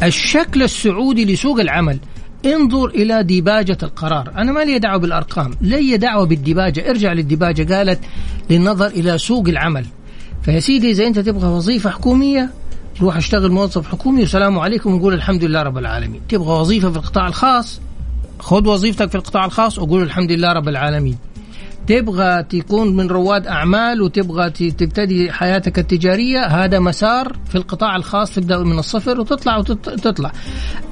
الشكل 0.05 0.63
السعودي 0.63 1.25
لسوق 1.25 1.59
العمل. 1.59 1.99
انظر 2.45 2.85
إلى 2.85 3.23
ديباجة 3.23 3.77
القرار. 3.83 4.31
أنا 4.37 4.51
ما 4.51 4.59
لي 4.59 4.79
دعوة 4.79 4.97
بالأرقام. 4.97 5.51
لي 5.61 5.97
دعوة 5.97 6.25
بالديباجة. 6.25 6.89
ارجع 6.89 7.13
للديباجة 7.13 7.75
قالت 7.75 7.99
للنظر 8.49 8.87
إلى 8.87 9.17
سوق 9.17 9.47
العمل. 9.47 9.85
فيا 10.41 10.59
سيدي 10.59 10.91
إذا 10.91 11.07
أنت 11.07 11.19
تبغى 11.19 11.47
وظيفة 11.47 11.89
حكومية 11.89 12.49
روح 13.01 13.17
اشتغل 13.17 13.51
موظف 13.51 13.87
حكومي 13.87 14.21
والسلام 14.21 14.59
عليكم 14.59 14.93
ونقول 14.93 15.13
الحمد 15.13 15.43
لله 15.43 15.61
رب 15.61 15.77
العالمين. 15.77 16.21
تبغى 16.29 16.59
وظيفة 16.59 16.91
في 16.91 16.97
القطاع 16.97 17.27
الخاص؟ 17.27 17.81
خذ 18.39 18.67
وظيفتك 18.67 19.09
في 19.09 19.15
القطاع 19.15 19.45
الخاص 19.45 19.79
وقول 19.79 20.03
الحمد 20.03 20.31
لله 20.31 20.53
رب 20.53 20.69
العالمين. 20.69 21.17
تبغى 21.87 22.43
تكون 22.43 22.95
من 22.95 23.07
رواد 23.07 23.47
أعمال 23.47 24.01
وتبغى 24.01 24.49
تبتدي 24.49 25.31
حياتك 25.31 25.79
التجارية 25.79 26.45
هذا 26.45 26.79
مسار 26.79 27.37
في 27.49 27.55
القطاع 27.55 27.95
الخاص 27.95 28.35
تبدأ 28.35 28.57
من 28.57 28.79
الصفر 28.79 29.19
وتطلع 29.19 29.57
وتطلع 29.57 30.31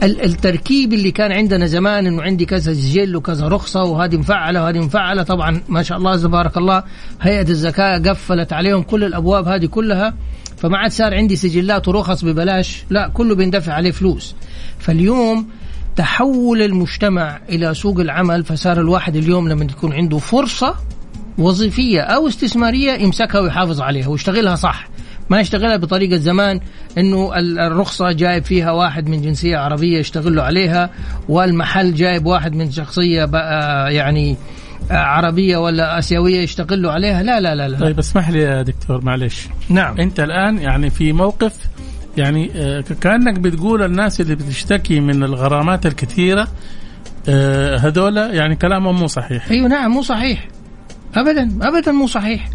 التركيب 0.04 0.94
اللي 0.94 1.12
كان 1.12 1.32
عندنا 1.32 1.66
زمان 1.66 2.08
إنه 2.08 2.22
عندي 2.22 2.46
كذا 2.46 2.74
سجل 2.74 3.16
وكذا 3.16 3.48
رخصة 3.48 3.84
وهذه 3.84 4.18
مفعلة 4.18 4.64
وهذه 4.64 4.80
مفعلة 4.80 5.24
طبعا 5.24 5.62
ما 5.70 5.84
شاء 5.84 5.98
الله 5.98 6.18
تبارك 6.18 6.58
الله 6.58 6.84
هيئة 7.22 7.50
الزكاة 7.50 7.98
قفلت 7.98 8.54
عليهم 8.54 8.82
كل 8.82 9.04
الأبواب 9.04 9.48
هذه 9.48 9.66
كلها 9.66 10.14
فما 10.58 10.78
عاد 10.78 10.92
صار 10.92 11.14
عندي 11.14 11.36
سجلات 11.36 11.88
ورخص 11.88 12.26
ببلاش 12.26 12.84
لا 12.90 13.08
كله 13.08 13.36
بيندفع 13.36 13.74
عليه 13.74 13.92
فلوس. 13.92 14.36
فاليوم 14.80 15.48
تحول 15.96 16.62
المجتمع 16.62 17.40
إلى 17.50 17.74
سوق 17.74 18.00
العمل 18.00 18.44
فصار 18.44 18.80
الواحد 18.80 19.16
اليوم 19.16 19.50
لما 19.50 19.66
تكون 19.66 19.94
عنده 19.94 20.18
فرصة 20.18 20.76
وظيفية 21.38 22.02
أو 22.02 22.28
استثمارية 22.28 22.92
يمسكها 22.92 23.42
ويحافظ 23.42 23.82
عليها 23.82 24.08
ويشتغلها 24.08 24.56
صح. 24.56 24.88
ما 25.30 25.40
يشتغلها 25.40 25.78
بطريقة 25.78 26.18
زمان 26.18 26.60
إنه 26.98 27.32
الرخصة 27.38 28.12
جايب 28.12 28.44
فيها 28.44 28.72
واحد 28.72 29.10
من 29.10 29.22
جنسية 29.22 29.58
عربية 29.58 30.00
يشتغل 30.00 30.36
له 30.36 30.44
عليها 30.44 30.90
والمحل 31.30 31.94
جايب 31.94 32.26
واحد 32.26 32.56
من 32.56 32.72
شخصية 32.72 33.30
يعني 33.88 34.38
عربية 34.92 35.58
ولا 35.58 36.00
آسيوية 36.00 36.42
يستقلوا 36.42 36.92
عليها. 36.92 37.24
لا 37.24 37.40
لا 37.40 37.56
لا 37.56 37.68
لا. 37.68 37.80
طيب 37.80 38.00
اسمح 38.00 38.30
لي 38.30 38.40
يا 38.40 38.62
دكتور 38.62 39.06
معلش. 39.06 39.48
نعم. 39.70 40.00
أنت 40.00 40.20
الآن 40.20 40.58
يعني 40.58 40.90
في 40.90 41.14
موقف 41.14 41.56
يعني 42.18 42.52
آه، 42.56 42.84
كأنك 43.02 43.40
بتقول 43.40 43.84
الناس 43.84 44.22
اللي 44.22 44.36
بتشتكي 44.36 45.00
من 45.00 45.24
الغرامات 45.24 45.86
الكثيرة 45.86 46.48
آه، 47.30 47.78
هذول 47.78 48.18
يعني 48.18 48.56
كلامهم 48.56 48.96
مو 49.00 49.08
صحيح. 49.08 49.52
أيوه 49.52 49.68
نعم 49.68 49.92
مو 49.92 50.02
صحيح. 50.02 50.48
ابدا 51.16 51.50
ابدا 51.62 51.92
مو 51.92 52.08
صحيح. 52.08 52.50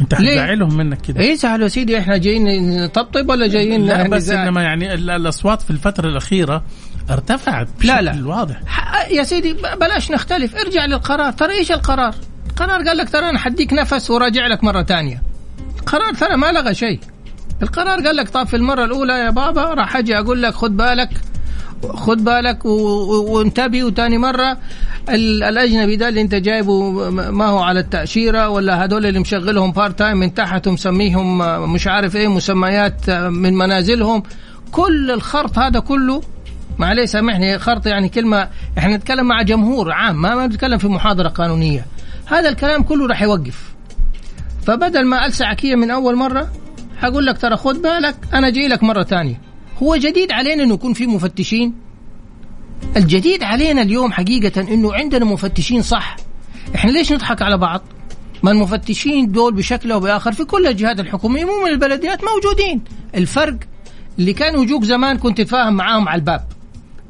أنت؟ 0.00 0.14
حتزعلهم 0.14 0.76
منك 0.76 1.00
كده. 1.00 1.20
إيه 1.20 1.34
سهل 1.36 1.62
يا 1.62 1.68
سيدي 1.68 1.98
إحنا 1.98 2.16
جايين 2.16 2.84
نطبطب 2.84 3.28
ولا 3.28 3.46
جايين 3.46 3.86
لا 3.86 4.08
بس 4.08 4.22
نزعل؟ 4.22 4.46
إنما 4.46 4.62
يعني 4.62 4.94
ال- 4.94 5.10
الأصوات 5.10 5.62
في 5.62 5.70
الفترة 5.70 6.08
الأخيرة 6.08 6.64
ارتفعت 7.10 7.68
لا، 7.84 8.00
بشكل 8.00 8.04
لا. 8.22 8.26
واضح. 8.28 8.60
ح- 8.66 9.10
يا 9.10 9.22
سيدي 9.22 9.56
بلاش 9.80 10.10
نختلف. 10.10 10.56
ارجع 10.56 10.84
للقرار. 10.86 11.32
ترى 11.32 11.52
إيش 11.58 11.72
القرار؟ 11.72 12.14
القرار 12.50 12.82
قال 12.88 12.96
لك 12.96 13.08
ترى 13.08 13.28
أنا 13.30 13.38
حديك 13.38 13.72
نفس 13.72 14.10
وراجع 14.10 14.46
لك 14.46 14.64
مرة 14.64 14.82
ثانية. 14.82 15.22
القرار 15.78 16.14
ترى 16.14 16.36
ما 16.36 16.52
لغى 16.52 16.74
شيء. 16.74 17.00
القرار 17.64 18.06
قال 18.06 18.16
لك 18.16 18.28
طب 18.28 18.46
في 18.46 18.56
المرة 18.56 18.84
الأولى 18.84 19.12
يا 19.12 19.30
بابا 19.30 19.62
راح 19.64 19.96
أجي 19.96 20.18
أقول 20.18 20.42
لك 20.42 20.54
خد 20.54 20.76
بالك 20.76 21.10
خد 21.94 22.24
بالك 22.24 22.64
وانتبه. 22.64 23.84
وتاني 23.84 24.18
مرة 24.18 24.58
ال- 25.08 25.42
الأجنبي 25.42 25.96
ده 25.96 26.08
اللي 26.08 26.20
أنت 26.20 26.34
جايبه 26.34 26.90
ما 27.10 27.46
هو 27.46 27.58
على 27.58 27.80
التأشيرة 27.80 28.48
ولا 28.48 28.84
هذول 28.84 29.06
اللي 29.06 29.18
مشغلهم 29.18 29.72
part 29.72 29.98
time 29.98 30.16
من 30.16 30.34
تحت 30.34 30.66
ومسميهم 30.66 31.42
آه، 31.42 31.66
مش 31.66 31.86
عارف 31.86 32.16
إيه 32.16 32.28
مسميات 32.28 33.08
آه، 33.08 33.28
من 33.28 33.54
منازلهم. 33.54 34.22
كل 34.72 35.10
الخرط 35.10 35.58
هذا 35.58 35.80
كله 35.80 36.22
معلش 36.78 37.10
سامحني 37.10 37.58
خرط 37.58 37.86
يعني 37.86 38.08
كلمة 38.08 38.48
إحنا 38.78 38.96
نتكلم 38.96 39.26
مع 39.26 39.42
جمهور 39.42 39.92
عام 39.92 40.22
ما 40.22 40.34
ما 40.34 40.46
بنتكلم 40.46 40.78
في 40.78 40.88
محاضرة 40.88 41.28
قانونية. 41.28 41.86
هذا 42.26 42.48
الكلام 42.48 42.82
كله 42.82 43.06
راح 43.06 43.22
يوقف. 43.22 43.74
فبدل 44.66 45.04
ما 45.06 45.26
ألسعك 45.26 45.64
هي 45.66 45.76
من 45.76 45.90
أول 45.90 46.16
مرة 46.16 46.48
هقول 47.04 47.26
لك 47.26 47.38
ترى 47.38 47.56
خد 47.56 47.82
بالك 47.82 48.16
أنا 48.34 48.50
جاي 48.50 48.68
لك 48.68 48.82
مرة 48.82 49.02
ثانية. 49.02 49.40
هو 49.82 49.96
جديد 49.96 50.32
علينا 50.32 50.62
إنه 50.62 50.74
يكون 50.74 50.92
في 50.92 51.06
مفتشين؟ 51.06 51.74
الجديد 52.96 53.42
علينا 53.42 53.82
اليوم 53.82 54.12
حقيقة 54.12 54.60
إنه 54.60 54.94
عندنا 54.94 55.24
مفتشين 55.24 55.82
صح. 55.82 56.16
إحنا 56.74 56.90
ليش 56.90 57.12
نضحك 57.12 57.42
على 57.42 57.58
بعض؟ 57.58 57.82
ما 58.42 58.50
المفتشين 58.50 59.32
دول 59.32 59.54
بشكل 59.54 59.92
أو 59.92 60.00
بآخر 60.00 60.32
في 60.32 60.44
كل 60.44 60.66
الجهات 60.66 61.00
الحكومية 61.00 61.44
مو 61.44 61.64
من 61.64 61.70
البلديات 61.70 62.20
موجودين. 62.24 62.84
الفرق 63.14 63.56
اللي 64.18 64.32
كانوا 64.32 64.62
يجوك 64.62 64.84
زمان 64.84 65.18
كنت 65.18 65.38
تتفاهم 65.38 65.74
معاهم 65.74 66.08
على 66.08 66.18
الباب. 66.18 66.44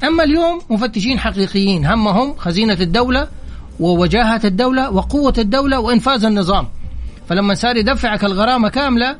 أما 0.04 0.24
اليوم 0.24 0.60
مفتشين 0.70 1.18
حقيقيين 1.18 1.86
همهم 1.86 2.34
خزينة 2.36 2.78
الدولة 2.80 3.28
ووجاهة 3.80 4.40
الدولة 4.44 4.90
وقوة 4.90 5.34
الدولة 5.38 5.80
وإنفاذ 5.80 6.24
النظام. 6.24 6.68
فلما 7.28 7.54
صار 7.54 7.76
يدفعك 7.76 8.24
الغرامة 8.24 8.68
كاملة 8.68 9.16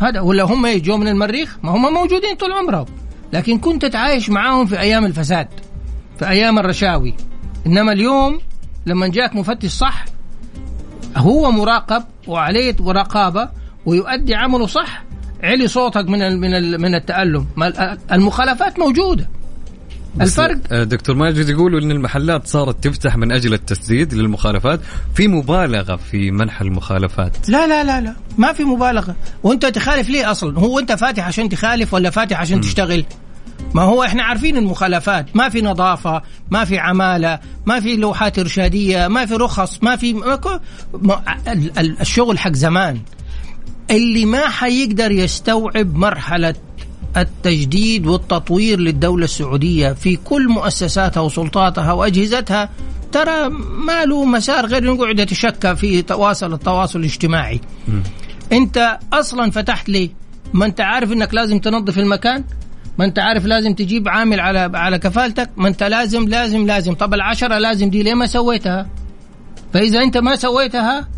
هذا 0.00 0.20
ولا 0.20 0.42
هم 0.42 0.66
يجوا 0.66 0.96
من 0.96 1.08
المريخ؟ 1.08 1.58
ما 1.62 1.70
هم 1.70 1.94
موجودين 1.94 2.34
طول 2.34 2.52
عمرهم. 2.52 2.86
لكن 3.32 3.58
كنت 3.58 3.84
تعايش 3.84 4.30
معاهم 4.30 4.66
في 4.66 4.80
أيام 4.80 5.04
الفساد 5.04 5.48
في 6.18 6.28
أيام 6.28 6.58
الرشاوي. 6.58 7.14
إنما 7.66 7.92
اليوم 7.92 8.40
لما 8.86 9.08
جاك 9.08 9.36
مفتش 9.36 9.70
صح 9.70 10.04
هو 11.16 11.50
مراقب 11.50 12.04
وعليه 12.26 12.76
رقابة 12.80 13.48
ويؤدي 13.86 14.34
عمله 14.34 14.66
صح 14.66 15.04
علي 15.42 15.68
صوتك 15.68 16.08
من 16.08 16.40
من 16.40 16.80
من 16.80 16.94
التألم. 16.94 17.46
ما 17.56 17.98
المخالفات 18.12 18.78
موجودة. 18.78 19.28
الفرق 20.20 20.58
آه، 20.72 20.84
دكتور 20.84 21.16
ماجد 21.16 21.48
يقولوا 21.48 21.80
إن 21.80 21.90
المحلات 21.90 22.46
صارت 22.46 22.84
تفتح 22.84 23.16
من 23.16 23.32
أجل 23.32 23.54
التسديد 23.54 24.14
للمخالفات. 24.14 24.80
في 25.14 25.28
مبالغة 25.28 25.96
في 25.96 26.30
منح 26.30 26.60
المخالفات؟ 26.60 27.50
لا 27.50 27.66
لا 27.66 27.84
لا 27.84 28.00
لا. 28.00 28.14
ما 28.38 28.52
في 28.52 28.64
مبالغة. 28.64 29.16
وأنت 29.42 29.66
تخالف 29.66 30.08
ليه 30.08 30.30
أصلا؟ 30.30 30.58
هو 30.58 30.78
أنت 30.78 30.92
فاتح 30.92 31.26
عشان 31.26 31.48
تخالف 31.48 31.94
ولا 31.94 32.10
فاتح 32.10 32.40
عشان 32.40 32.60
تشتغل؟ 32.60 33.04
ما 33.74 33.82
هو 33.82 34.02
إحنا 34.04 34.22
عارفين 34.22 34.56
المخالفات. 34.56 35.36
ما 35.36 35.48
في 35.48 35.62
نظافة 35.62 36.22
ما 36.50 36.64
في 36.64 36.78
عمالة 36.78 37.38
ما 37.66 37.80
في 37.80 37.96
لوحات 37.96 38.38
إرشادية 38.38 39.08
ما 39.08 39.26
في 39.26 39.34
رخص 39.34 39.78
ما 39.82 39.96
في 39.96 40.12
ما 40.12 41.22
الشغل 42.00 42.38
حق 42.38 42.52
زمان. 42.52 43.00
اللي 43.90 44.24
ما 44.24 44.48
حيقدر 44.48 45.10
يستوعب 45.10 45.94
مرحلة 45.96 46.54
التجديد 47.16 48.06
والتطوير 48.06 48.80
للدولة 48.80 49.24
السعودية 49.24 49.92
في 49.92 50.16
كل 50.16 50.48
مؤسساتها 50.48 51.20
وسلطاتها 51.20 51.92
وأجهزتها 51.92 52.70
ترى 53.12 53.48
ما 53.86 54.04
له 54.04 54.24
مسار 54.24 54.66
غير 54.66 54.82
إنه 54.82 54.94
يقعد 54.94 55.18
يتشكى 55.18 55.76
في 55.76 56.02
تواصل 56.02 56.52
التواصل 56.52 56.98
الاجتماعي. 57.00 57.60
أنت 58.52 58.98
أصلا 59.12 59.50
فتحت 59.50 59.88
ليه 59.88 60.10
ما 60.52 60.66
انت 60.66 60.80
عارف 60.80 61.12
إنك 61.12 61.34
لازم 61.34 61.58
تنظف 61.58 61.98
المكان 61.98 62.44
ما 62.98 63.04
انت 63.04 63.18
عارف 63.18 63.46
لازم 63.46 63.74
تجيب 63.74 64.08
عامل 64.08 64.40
على 64.40 64.70
على 64.74 64.98
كفالتك 64.98 65.50
ما 65.56 65.68
انت 65.68 65.82
لازم 65.82 66.28
لازم 66.28 66.66
لازم 66.66 66.94
طب 66.94 67.14
العشرة 67.14 67.58
لازم 67.58 67.90
دي 67.90 68.02
ليه 68.02 68.14
ما 68.14 68.26
سويتها؟ 68.26 68.86
فإذا 69.72 70.02
أنت 70.02 70.16
ما 70.16 70.36
سويتها 70.36 71.08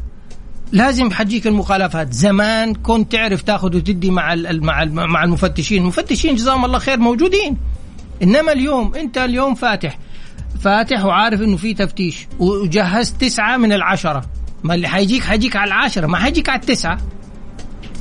لازم 0.75 1.11
حتجيك 1.11 1.47
المخالفات. 1.47 2.13
زمان 2.13 2.75
كنت 2.75 3.13
تعرف 3.13 3.43
تاخذ 3.43 3.77
وتدي 3.77 4.11
مع 4.11 4.35
مع 4.35 4.83
ال 4.83 4.93
مع 4.95 5.25
المفتشين. 5.25 5.83
المفتشين 5.83 6.35
جزاهم 6.35 6.65
الله 6.65 6.79
خير 6.79 6.99
موجودين. 6.99 7.57
إنما 8.23 8.53
اليوم 8.53 8.95
أنت 8.95 9.19
اليوم 9.19 9.55
فاتح. 9.55 9.99
فاتح 10.61 11.05
وعارف 11.05 11.41
إنه 11.43 11.57
في 11.57 11.75
تفتيش. 11.75 12.27
وجهزت 12.39 13.21
تسعة 13.21 13.57
من 13.57 13.73
العشرة. 13.73 14.25
ما 14.65 14.75
اللي 14.75 14.89
حيجيك 14.89 15.23
حيجيك 15.23 15.57
على 15.57 15.69
العشرة 15.69 16.07
ما 16.07 16.19
حيجيك 16.19 16.49
على 16.49 16.61
التسعة. 16.61 16.99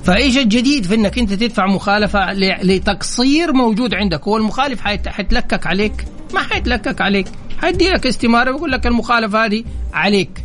فإيش 0.04 0.38
الجديد 0.38 0.86
في 0.86 0.96
إنك 0.96 1.20
أنت 1.20 1.34
تدفع 1.34 1.66
مخالفة 1.68 2.34
ل- 2.34 2.68
لتقصير 2.76 3.54
موجود 3.54 3.94
عندك. 3.94 4.28
هو 4.28 4.38
المخالف 4.38 4.82
حيت- 4.82 5.08
حيتلكك 5.08 5.68
عليك. 5.68 6.06
ما 6.34 6.40
حيتلكك 6.40 7.02
عليك. 7.02 7.28
حيدي 7.62 7.90
لك 7.90 8.08
استمارة 8.08 8.52
ويقول 8.52 8.72
لك 8.72 8.88
المخالفة 8.88 9.46
هذه 9.46 9.64
عليك. 9.94 10.43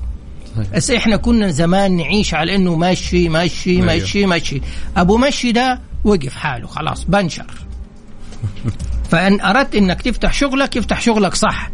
بس 0.74 0.90
إحنا 0.90 1.16
كنا 1.16 1.48
زمان 1.50 1.96
نعيش 1.96 2.34
على 2.34 2.54
انه 2.54 2.76
مشي 2.76 3.28
مشي 3.28 3.70
أيوه. 3.70 4.02
مشي 4.02 4.26
مشي. 4.26 4.60
ابو 4.96 5.16
مشي 5.16 5.52
ده 5.52 5.80
وقف 6.04 6.34
حاله 6.34 6.66
خلاص 6.66 7.04
بنشر. 7.04 7.46
فان 9.10 9.40
اردت 9.40 9.74
انك 9.74 10.02
تفتح 10.02 10.32
شغلك 10.32 10.76
يفتح 10.76 11.00
شغلك 11.00 11.34
صح. 11.34 11.70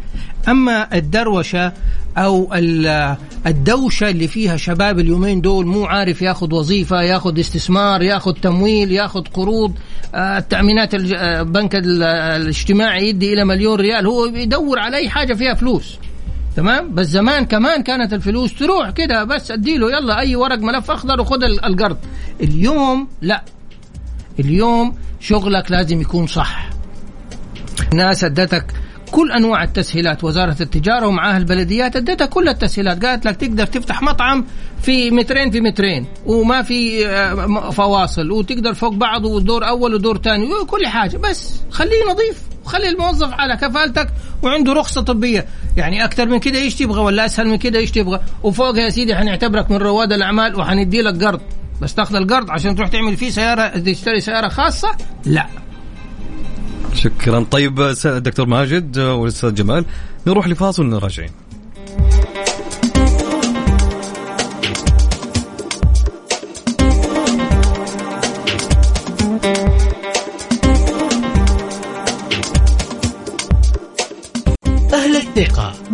اما 0.47 0.97
الدروشة 0.97 1.73
أو 2.17 2.53
ال- 2.53 3.17
الدوشة 3.47 4.09
اللي 4.09 4.27
فيها 4.27 4.57
شباب 4.57 4.99
اليومين 4.99 5.41
دول 5.41 5.65
مو 5.65 5.85
عارف 5.85 6.21
ياخذ 6.21 6.53
وظيفة 6.53 7.01
ياخذ 7.01 7.39
استثمار 7.39 8.01
ياخذ 8.01 8.31
تمويل 8.33 8.91
ياخذ 8.91 9.21
قروض 9.33 9.73
آه، 10.15 10.37
التأمينات 10.37 10.95
الج- 10.95 11.13
آه، 11.13 11.41
آه، 12.03 12.35
الاجتماعي 12.35 13.09
يدي 13.09 13.33
إلى 13.33 13.45
مليون 13.45 13.79
ريال 13.79 14.07
هو 14.07 14.25
يدور 14.25 14.79
على 14.79 14.97
أي 14.97 15.09
حاجة 15.09 15.33
فيها 15.33 15.53
فلوس. 15.53 15.97
تمام؟ 16.55 16.93
بس 16.93 17.07
زمان 17.07 17.45
كمان 17.45 17.83
كانت 17.83 18.13
الفلوس 18.13 18.53
تروح 18.55 18.89
كده 18.89 19.23
بس 19.23 19.51
اديله 19.51 19.91
يلا 19.97 20.19
أي 20.19 20.35
ورق 20.35 20.57
ملف 20.59 20.91
أخضر 20.91 21.21
وخذ 21.21 21.43
ال- 21.43 21.65
القرض. 21.65 21.97
اليوم 22.41 23.07
لا. 23.21 23.43
اليوم 24.39 24.95
شغلك 25.19 25.71
لازم 25.71 26.01
يكون 26.01 26.27
صح. 26.27 26.69
الناس 27.91 28.23
ادتك 28.23 28.65
كل 29.11 29.31
أنواع 29.31 29.63
التسهيلات 29.63 30.23
وزارة 30.23 30.55
التجارة 30.61 31.07
ومعاها 31.07 31.37
البلديات 31.37 31.95
ادتها 31.95 32.25
كل 32.25 32.49
التسهيلات. 32.49 33.05
قالت 33.05 33.25
لك 33.25 33.35
تقدر 33.35 33.65
تفتح 33.65 34.01
مطعم 34.01 34.45
في 34.81 35.11
مترين 35.11 35.51
في 35.51 35.61
مترين 35.61 36.05
وما 36.25 36.61
في 36.61 37.07
آه، 37.07 37.69
فواصل 37.71 38.31
وتقدر 38.31 38.73
فوق 38.73 38.93
بعض 38.93 39.25
ودور 39.25 39.67
أول 39.67 39.93
ودور 39.93 40.17
ثاني 40.17 40.45
وكل 40.53 40.87
حاجة. 40.87 41.17
بس 41.17 41.61
خليه 41.71 42.03
نظيف. 42.11 42.41
وخلي 42.65 42.89
الموظف 42.89 43.33
على 43.33 43.55
كفالتك 43.55 44.07
وعنده 44.41 44.73
رخصة 44.73 45.01
طبية. 45.01 45.45
يعني 45.77 46.05
أكثر 46.05 46.25
من 46.25 46.39
كده 46.39 46.59
إيش 46.59 46.75
تبغى 46.75 47.01
ولا 47.01 47.25
أسهل 47.25 47.47
من 47.47 47.57
كده 47.57 47.79
إيش 47.79 47.91
تبغى؟ 47.91 48.19
وفوق 48.43 48.77
يا 48.77 48.89
سيدي 48.89 49.15
حنعتبرك 49.15 49.71
من 49.71 49.77
رواد 49.77 50.13
الأعمال 50.13 50.59
وحندي 50.59 51.01
لك 51.01 51.23
قرض. 51.23 51.41
بس 51.81 51.95
تاخذ 51.95 52.15
القرض 52.15 52.51
عشان 52.51 52.75
تروح 52.75 52.89
تعمل 52.89 53.17
فيه 53.17 53.29
سيارة 53.29 53.67
تشتري 53.67 54.21
سيارة 54.21 54.47
خاصة؟ 54.47 54.89
لا. 55.25 55.47
شكرا. 56.93 57.39
طيب 57.51 57.93
دكتور 58.05 58.47
ماجد 58.47 58.97
والاستاذ 58.99 59.53
جمال 59.53 59.85
نروح 60.27 60.47
لفاصل 60.47 60.85
وراجعين 60.85 61.29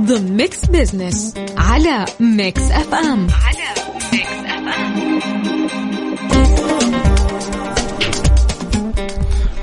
ضمن 0.02 0.38
Mix 0.38 0.66
Business 0.66 1.34
على 1.58 2.06
Mix 2.20 2.62
FM 2.62 3.28
على 3.46 3.68
Mix 4.14 4.34
FM 4.46 5.31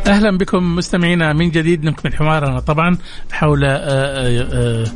أهلا 0.08 0.38
بكم 0.38 0.76
مستمعينا. 0.76 1.32
من 1.32 1.50
جديد 1.50 1.84
نكمل 1.84 2.16
حوارنا 2.16 2.60
طبعا 2.60 2.98
حول 3.32 3.64
آه، 3.64 3.70
آه، 3.70 4.48
آه، 4.52 4.86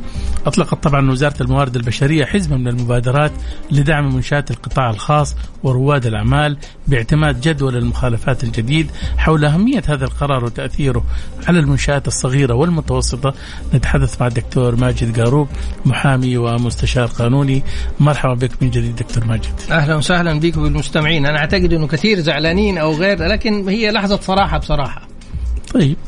أطلقت 0.45 0.83
طبعا 0.83 1.11
وزارة 1.11 1.43
الموارد 1.43 1.75
البشرية 1.75 2.25
حزمة 2.25 2.57
من 2.57 2.67
المبادرات 2.67 3.31
لدعم 3.71 4.15
منشآت 4.15 4.51
القطاع 4.51 4.89
الخاص 4.89 5.35
ورواد 5.63 6.05
الأعمال 6.05 6.57
باعتماد 6.87 7.41
جدول 7.41 7.77
المخالفات 7.77 8.43
الجديد 8.43 8.91
حول 9.17 9.45
أهمية 9.45 9.83
هذا 9.87 10.05
القرار 10.05 10.45
وتأثيره 10.45 11.03
على 11.47 11.59
المنشآت 11.59 12.07
الصغيرة 12.07 12.53
والمتوسطة. 12.53 13.33
نتحدث 13.73 14.21
مع 14.21 14.27
الدكتور 14.27 14.75
ماجد 14.75 15.19
قاروب 15.19 15.47
محامي 15.85 16.37
ومستشار 16.37 17.05
قانوني. 17.05 17.63
مرحبا 17.99 18.33
بك 18.33 18.51
من 18.61 18.69
جديد 18.69 18.95
دكتور 18.95 19.25
ماجد. 19.25 19.53
أهلا 19.71 19.95
وسهلا 19.95 20.39
بكم 20.39 20.63
بالمستمعين. 20.63 21.25
أنا 21.25 21.37
أعتقد 21.39 21.73
إنه 21.73 21.87
كثير 21.87 22.19
زعلانين 22.19 22.77
أو 22.77 22.93
غير 22.93 23.27
لكن 23.27 23.69
هي 23.69 23.91
لحظة 23.91 24.19
صراحة 24.21 24.57
بصراحة. 24.57 25.02
طيب 25.73 25.97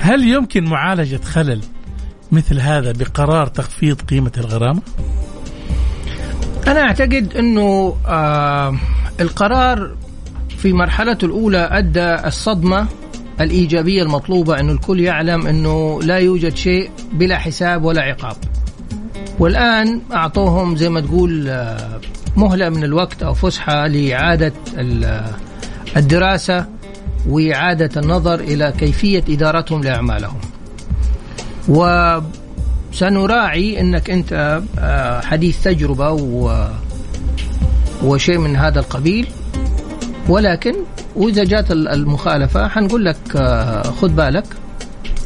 هل 0.00 0.28
يمكن 0.28 0.64
معالجة 0.64 1.20
خلل 1.24 1.60
مثل 2.32 2.60
هذا 2.60 2.92
بقرار 2.92 3.46
تخفيض 3.46 4.00
قيمة 4.00 4.32
الغرامة؟ 4.38 4.82
أنا 6.66 6.80
أعتقد 6.80 7.36
أنه 7.36 7.96
آه 8.06 8.78
القرار 9.20 9.96
في 10.58 10.72
مرحلته 10.72 11.24
الأولى 11.24 11.68
أدى 11.72 12.14
الصدمة 12.14 12.86
الإيجابية 13.40 14.02
المطلوبة 14.02 14.60
أنه 14.60 14.72
الكل 14.72 15.00
يعلم 15.00 15.46
أنه 15.46 16.02
لا 16.02 16.18
يوجد 16.18 16.56
شيء 16.56 16.90
بلا 17.12 17.38
حساب 17.38 17.84
ولا 17.84 18.02
عقاب 18.02 18.36
والآن 19.38 20.00
أعطوهم 20.12 20.76
زي 20.76 20.88
ما 20.88 21.00
تقول 21.00 21.58
مهلة 22.36 22.68
من 22.68 22.84
الوقت 22.84 23.22
أو 23.22 23.34
فسحة 23.34 23.86
لإعادة 23.86 24.52
الدراسة 25.96 26.66
وإعادة 27.28 28.00
النظر 28.00 28.40
إلى 28.40 28.72
كيفية 28.78 29.24
إدارتهم 29.28 29.82
لأعمالهم. 29.82 30.40
وسنراعي 32.92 33.80
أنك 33.80 34.10
أنت 34.10 34.60
آه، 34.78 35.20
حديث 35.20 35.62
تجربة 35.62 36.10
و 36.10 36.68
وشيء 38.02 38.38
من 38.38 38.56
هذا 38.56 38.80
القبيل. 38.80 39.26
ولكن 40.28 40.74
وإذا 41.16 41.44
جات 41.44 41.70
المخالفة 41.70 42.68
حنقول 42.68 43.04
لك 43.04 43.36
آه، 43.36 43.82
خذ 43.82 44.08
بالك 44.08 44.46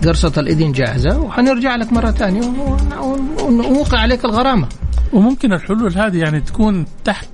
قرصة 0.04 0.32
الإذن 0.36 0.72
جاهزة 0.72 1.18
وحنرجع 1.18 1.76
لك 1.76 1.92
مرة 1.92 2.10
ثانية 2.10 2.42
ونوقع 3.42 3.98
عليك 3.98 4.24
الغرامة. 4.24 4.68
وممكن 5.12 5.52
الحلول 5.52 5.98
هذه 5.98 6.18
يعني 6.18 6.40
تكون 6.40 6.86
تحت 7.04 7.28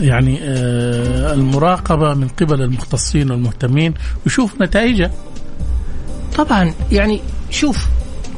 يعني 0.00 0.38
آه، 0.42 1.34
المراقبة 1.34 2.14
من 2.14 2.28
قبل 2.28 2.62
المختصين 2.62 3.30
والمهتمين 3.30 3.94
ويشوف 4.24 4.62
نتائجها. 4.62 5.10
طبعا 6.36 6.72
يعني 6.92 7.20
شوف 7.50 7.86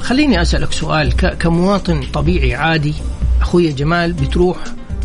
خليني 0.00 0.42
أسألك 0.42 0.72
سؤال. 0.72 1.12
كمواطن 1.16 2.02
طبيعي 2.12 2.54
عادي 2.54 2.94
أخوي 3.40 3.72
جمال 3.72 4.12
بتروح 4.12 4.58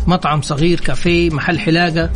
مطعم 0.06 0.42
صغير 0.42 0.80
كافيه 0.80 1.30
محل 1.30 1.58
حلاقة 1.58 2.10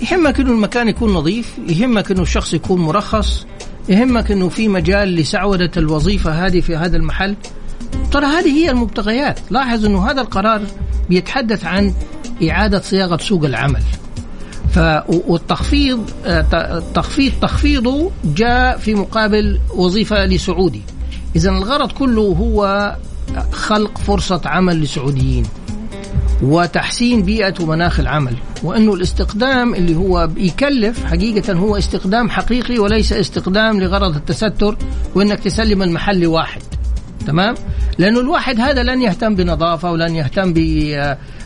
يهمك 0.00 0.40
إنه 0.40 0.50
المكان 0.50 0.88
يكون 0.88 1.12
نظيف 1.12 1.54
يهمك 1.68 2.10
إنه 2.10 2.22
الشخص 2.22 2.54
يكون 2.54 2.80
مرخص 2.80 3.46
يهمك 3.88 4.30
إنه 4.30 4.48
في 4.48 4.68
مجال 4.68 5.08
لسعودة 5.16 5.70
الوظيفة 5.76 6.46
هذه 6.46 6.60
في 6.60 6.76
هذا 6.76 6.96
المحل. 6.96 7.36
ترى 8.12 8.26
هذه 8.26 8.48
هي 8.48 8.70
المبتغيات. 8.70 9.40
لاحظ 9.50 9.84
أنه 9.84 10.10
هذا 10.10 10.20
القرار 10.20 10.62
بيتحدث 11.08 11.64
عن 11.64 11.94
إعادة 12.42 12.80
صياغة 12.80 13.16
سوق 13.16 13.44
العمل. 13.44 13.82
ف 14.74 14.78
والتخفيض 15.08 16.10
تخفيض 16.94 17.32
تخفيضه 17.42 18.10
جاء 18.24 18.78
في 18.78 18.94
مقابل 18.94 19.60
وظيفة 19.74 20.24
لسعودي. 20.24 20.82
إذا 21.36 21.50
الغرض 21.50 21.92
كله 21.92 22.22
هو 22.22 22.96
خلق 23.52 23.98
فرصة 23.98 24.40
عمل 24.44 24.80
لسعوديين 24.80 25.46
وتحسين 26.42 27.22
بيئة 27.22 27.54
ومناخ 27.60 28.00
العمل. 28.00 28.34
وأنه 28.62 28.94
الاستخدام 28.94 29.74
اللي 29.74 29.96
هو 29.96 30.28
يكلف 30.36 31.04
حقيقة 31.04 31.52
هو 31.52 31.76
استخدام 31.76 32.30
حقيقي 32.30 32.78
وليس 32.78 33.12
استخدام 33.12 33.80
لغرض 33.80 34.16
التستر 34.16 34.76
وأنك 35.14 35.40
تسلم 35.40 35.82
المحل 35.82 36.20
لواحد 36.20 36.62
تمام؟ 37.26 37.54
لأنه 37.98 38.20
الواحد 38.20 38.60
هذا 38.60 38.82
لن 38.82 39.02
يهتم 39.02 39.34
بنظافة 39.34 39.92
ولن 39.92 40.16
يهتم 40.16 40.54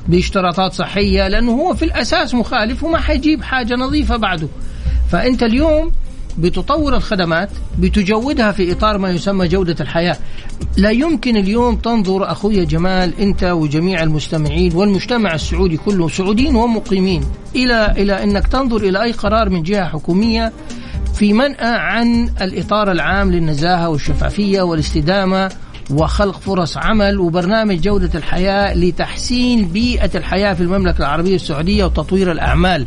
باشتراطات 0.08 0.72
صحية 0.72 1.28
لأنه 1.28 1.52
هو 1.52 1.74
في 1.74 1.84
الأساس 1.84 2.34
مخالف 2.34 2.84
وما 2.84 2.98
حيجيب 2.98 3.42
حاجة 3.42 3.74
نظيفة 3.74 4.16
بعده. 4.16 4.48
فأنت 5.10 5.42
اليوم 5.42 5.92
بتطور 6.38 6.96
الخدمات 6.96 7.50
بتجودها 7.78 8.52
في 8.52 8.72
إطار 8.72 8.98
ما 8.98 9.10
يسمى 9.10 9.48
جودة 9.48 9.76
الحياة. 9.80 10.16
لا 10.76 10.90
يمكن 10.90 11.36
اليوم 11.36 11.76
تنظر 11.76 12.32
أخوي 12.32 12.64
جمال 12.64 13.20
أنت 13.20 13.44
وجميع 13.44 14.02
المستمعين 14.02 14.74
والمجتمع 14.74 15.34
السعودي 15.34 15.76
كله 15.76 16.08
سعوديين 16.08 16.56
ومقيمين 16.56 17.24
إلى 17.56 17.94
إلى 17.96 18.22
أنك 18.22 18.46
تنظر 18.46 18.76
إلى 18.76 19.02
أي 19.02 19.12
قرار 19.12 19.48
من 19.48 19.62
جهة 19.62 19.88
حكومية 19.88 20.52
في 21.14 21.32
منأى 21.32 21.78
عن 21.78 22.30
الإطار 22.40 22.90
العام 22.90 23.32
للنزاهة 23.32 23.88
والشفافية 23.88 24.62
والاستدامة 24.62 25.50
وخلق 25.90 26.40
فرص 26.40 26.76
عمل 26.76 27.18
وبرنامج 27.18 27.80
جودة 27.80 28.18
الحياة 28.18 28.74
لتحسين 28.74 29.68
بيئة 29.68 30.10
الحياة 30.14 30.54
في 30.54 30.60
المملكة 30.60 30.98
العربية 30.98 31.34
السعودية 31.34 31.84
وتطوير 31.84 32.32
الأعمال. 32.32 32.86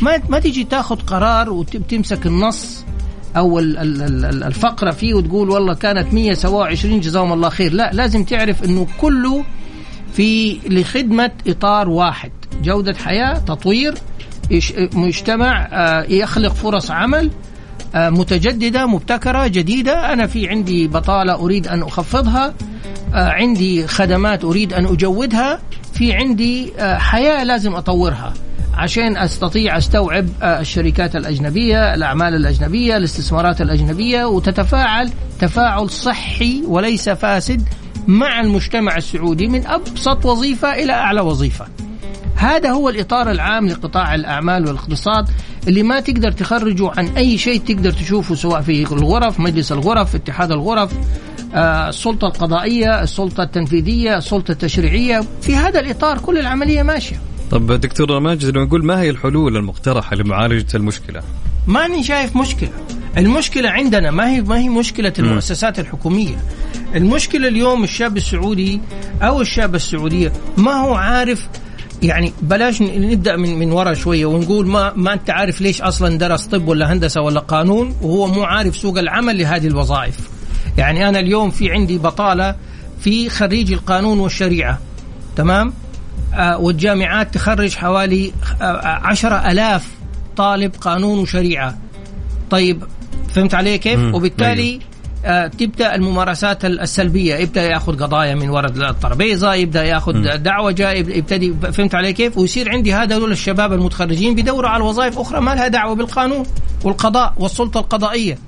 ما 0.00 0.20
ما 0.28 0.38
تيجي 0.38 0.64
تاخذ 0.64 0.96
قرار 0.96 1.50
وتمسك 1.50 2.26
النص 2.26 2.84
أو 3.36 3.58
الفقرة 3.58 4.90
فيه 4.90 5.14
وتقول 5.14 5.50
والله 5.50 5.74
كانت 5.74 6.14
100 6.14 6.34
سواء 6.34 6.66
20 6.66 7.00
جزاهم 7.00 7.32
الله 7.32 7.48
خير. 7.48 7.72
لا 7.72 7.90
لازم 7.92 8.24
تعرف 8.24 8.64
إنه 8.64 8.86
كله 9.00 9.44
في 10.12 10.58
لخدمة 10.68 11.30
إطار 11.46 11.88
واحد. 11.88 12.30
جودة 12.62 12.94
حياة 12.94 13.38
تطوير 13.38 13.94
مجتمع 14.94 15.68
آه، 15.72 16.02
يخلق 16.02 16.52
فرص 16.52 16.90
عمل 16.90 17.30
متجددة 17.94 18.86
مبتكرة 18.86 19.46
جديدة. 19.46 20.12
أنا 20.12 20.26
في 20.26 20.48
عندي 20.48 20.88
بطالة 20.88 21.34
أريد 21.34 21.68
أن 21.68 21.82
أخفضها. 21.82 22.54
آه، 23.14 23.30
عندي 23.30 23.86
خدمات 23.86 24.44
أريد 24.44 24.72
أن 24.72 24.86
أجودها. 24.86 25.58
في 25.92 26.12
عندي 26.12 26.72
آه، 26.78 26.98
حياة 26.98 27.44
لازم 27.44 27.74
أطورها 27.74 28.34
عشان 28.74 29.16
أستطيع 29.16 29.78
أستوعب 29.78 30.28
الشركات 30.42 31.16
الأجنبية، 31.16 31.94
الأعمال 31.94 32.34
الأجنبية، 32.34 32.96
الاستثمارات 32.96 33.60
الأجنبية. 33.60 34.24
وتتفاعل 34.24 35.10
تفاعل 35.40 35.90
صحي 35.90 36.62
وليس 36.66 37.08
فاسد 37.08 37.68
مع 38.06 38.40
المجتمع 38.40 38.96
السعودي 38.96 39.46
من 39.46 39.66
أبسط 39.66 40.26
وظيفة 40.26 40.74
إلى 40.74 40.92
أعلى 40.92 41.20
وظيفة. 41.20 41.66
هذا 42.36 42.70
هو 42.70 42.88
الإطار 42.88 43.30
العام 43.30 43.68
لقطاع 43.68 44.14
الأعمال 44.14 44.66
والاقتصاد 44.66 45.28
اللي 45.68 45.82
ما 45.82 46.00
تقدر 46.00 46.32
تخرجه 46.32 46.90
عن 46.96 47.06
أي 47.06 47.38
شيء 47.38 47.60
تقدر 47.60 47.90
تشوفه 47.90 48.34
سواء 48.34 48.60
في 48.60 48.92
الغرف 48.92 49.40
مجلس 49.40 49.72
الغرف 49.72 50.14
اتحاد 50.14 50.52
الغرف 50.52 50.92
آه، 51.54 51.88
السلطة 51.88 52.26
القضائية 52.26 53.02
السلطة 53.02 53.42
التنفيذية 53.42 54.16
السلطة 54.16 54.52
التشريعية. 54.52 55.24
في 55.42 55.56
هذا 55.56 55.80
الإطار 55.80 56.18
كل 56.18 56.38
العملية 56.38 56.82
ماشية. 56.82 57.16
طب 57.50 57.72
دكتور 57.72 58.20
ماجد 58.20 58.58
نقول 58.58 58.84
ما 58.84 59.00
هي 59.00 59.10
الحلول 59.10 59.56
المقترحة 59.56 60.16
لمعالجة 60.16 60.76
المشكلة؟ 60.76 61.22
ماني 61.66 62.02
شايف 62.02 62.36
مشكلة. 62.36 62.70
المشكلة 63.16 63.70
عندنا 63.70 64.10
ما 64.10 64.30
هي 64.30 64.40
ما 64.40 64.58
هي 64.58 64.68
مشكلة 64.68 65.12
المؤسسات 65.18 65.78
الحكومية. 65.78 66.36
المشكلة 66.94 67.48
اليوم 67.48 67.84
الشاب 67.84 68.16
السعودي 68.16 68.80
أو 69.22 69.40
الشابة 69.40 69.76
السعودية 69.76 70.32
ما 70.56 70.72
هو 70.72 70.94
عارف 70.94 71.48
يعني 72.02 72.32
بلاش 72.42 72.82
نبدأ 72.82 73.36
من 73.36 73.58
من 73.58 73.72
ورا 73.72 73.94
شوية 73.94 74.26
ونقول 74.26 74.66
ما 74.66 74.92
ما 74.96 75.12
أنت 75.12 75.30
عارف 75.30 75.60
ليش 75.60 75.82
أصلا 75.82 76.18
درس 76.18 76.46
طب 76.46 76.68
ولا 76.68 76.92
هندسة 76.92 77.20
ولا 77.20 77.40
قانون 77.40 77.96
وهو 78.02 78.26
مو 78.26 78.42
عارف 78.42 78.76
سوق 78.76 78.98
العمل 78.98 79.38
لهذه 79.38 79.66
الوظائف. 79.66 80.16
يعني 80.78 81.08
أنا 81.08 81.18
اليوم 81.18 81.50
في 81.50 81.70
عندي 81.70 81.98
بطالة 81.98 82.54
في 83.00 83.28
خريج 83.28 83.72
القانون 83.72 84.18
والشريعة 84.20 84.78
تمام؟ 85.36 85.72
آه 86.34 86.58
والجامعات 86.58 87.34
تخرج 87.34 87.74
حوالي 87.74 88.32
آه 88.60 88.86
عشرة 88.86 89.50
ألاف 89.50 89.88
طالب 90.36 90.72
قانون 90.80 91.18
وشريعة 91.18 91.78
طيب 92.50 92.82
فهمت 93.34 93.54
علي 93.54 93.78
كيف؟ 93.78 94.14
وبالتالي 94.14 94.62
أيوه. 94.62 94.80
تبدأ 95.58 95.94
الممارسات 95.94 96.64
السلبية. 96.64 97.34
يبدأ 97.34 97.62
ياخذ 97.62 98.02
قضايا 98.02 98.34
من 98.34 98.50
ورد 98.50 98.78
الترابيزة 98.78 99.54
يبدأ 99.54 99.84
ياخذ 99.84 100.36
دعوجه 100.36 100.90
يبتدي 100.90 101.54
فهمت 101.72 101.94
علي 101.94 102.12
كيف؟ 102.12 102.38
ويصير 102.38 102.70
عندي 102.72 102.94
هذول 102.94 103.32
الشباب 103.32 103.72
المتخرجين 103.72 104.34
بيدوروا 104.34 104.70
على 104.70 104.84
وظائف 104.84 105.18
أخرى 105.18 105.40
ما 105.40 105.54
لها 105.54 105.68
دعوة 105.68 105.94
بالقانون 105.94 106.46
والقضاء 106.84 107.34
والسلطة 107.36 107.80
القضائية. 107.80 108.38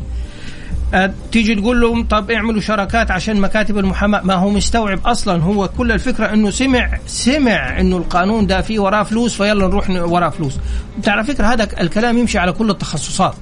أه 0.94 1.14
تيجي 1.32 1.54
تقول 1.54 1.80
لهم 1.80 2.04
طب 2.04 2.30
اعملوا 2.30 2.60
شراكات 2.60 3.10
عشان 3.10 3.40
مكاتب 3.40 3.78
المحاماة. 3.78 4.22
ما 4.22 4.34
هو 4.34 4.50
مستوعب 4.50 5.06
أصلا. 5.06 5.42
هو 5.42 5.68
كل 5.68 5.92
الفكرة 5.92 6.26
إنه 6.32 6.50
سمع 6.50 6.98
سمع 7.06 7.80
إنه 7.80 7.96
القانون 7.96 8.46
ده 8.46 8.60
فيه 8.60 8.80
وراه 8.80 9.02
فلوس 9.02 9.34
فيلا 9.34 9.66
نروح 9.66 9.90
وراه 9.90 10.28
فلوس. 10.28 10.56
انت 10.96 11.08
على 11.08 11.24
فكرة 11.24 11.46
هذا 11.46 11.68
الكلام 11.80 12.18
يمشي 12.18 12.38
على 12.38 12.52
كل 12.52 12.70
التخصصات. 12.70 13.36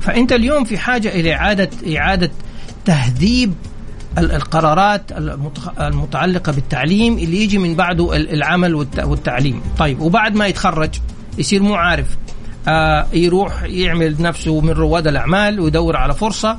فأنت 0.00 0.32
اليوم 0.32 0.64
في 0.64 0.78
حاجة 0.78 1.08
إلى 1.08 1.34
إعادة 1.34 1.70
إعادة 1.96 2.30
تهذيب 2.86 3.54
القرارات 4.18 5.02
المتعلقة 5.80 6.52
بالتعليم 6.52 7.18
اللي 7.18 7.42
يجي 7.42 7.58
من 7.58 7.74
بعده 7.74 8.16
العمل 8.16 8.74
والتعليم. 9.04 9.60
طيب 9.78 10.00
وبعد 10.00 10.34
ما 10.34 10.46
يتخرج 10.46 10.90
يصير 11.38 11.62
مو 11.62 11.74
عارف 11.74 12.06
آه 12.68 13.06
يروح 13.12 13.62
يعمل 13.62 14.22
نفسه 14.22 14.60
من 14.60 14.70
رواد 14.70 15.06
الأعمال 15.06 15.60
ويدور 15.60 15.96
على 15.96 16.14
فرصة 16.14 16.58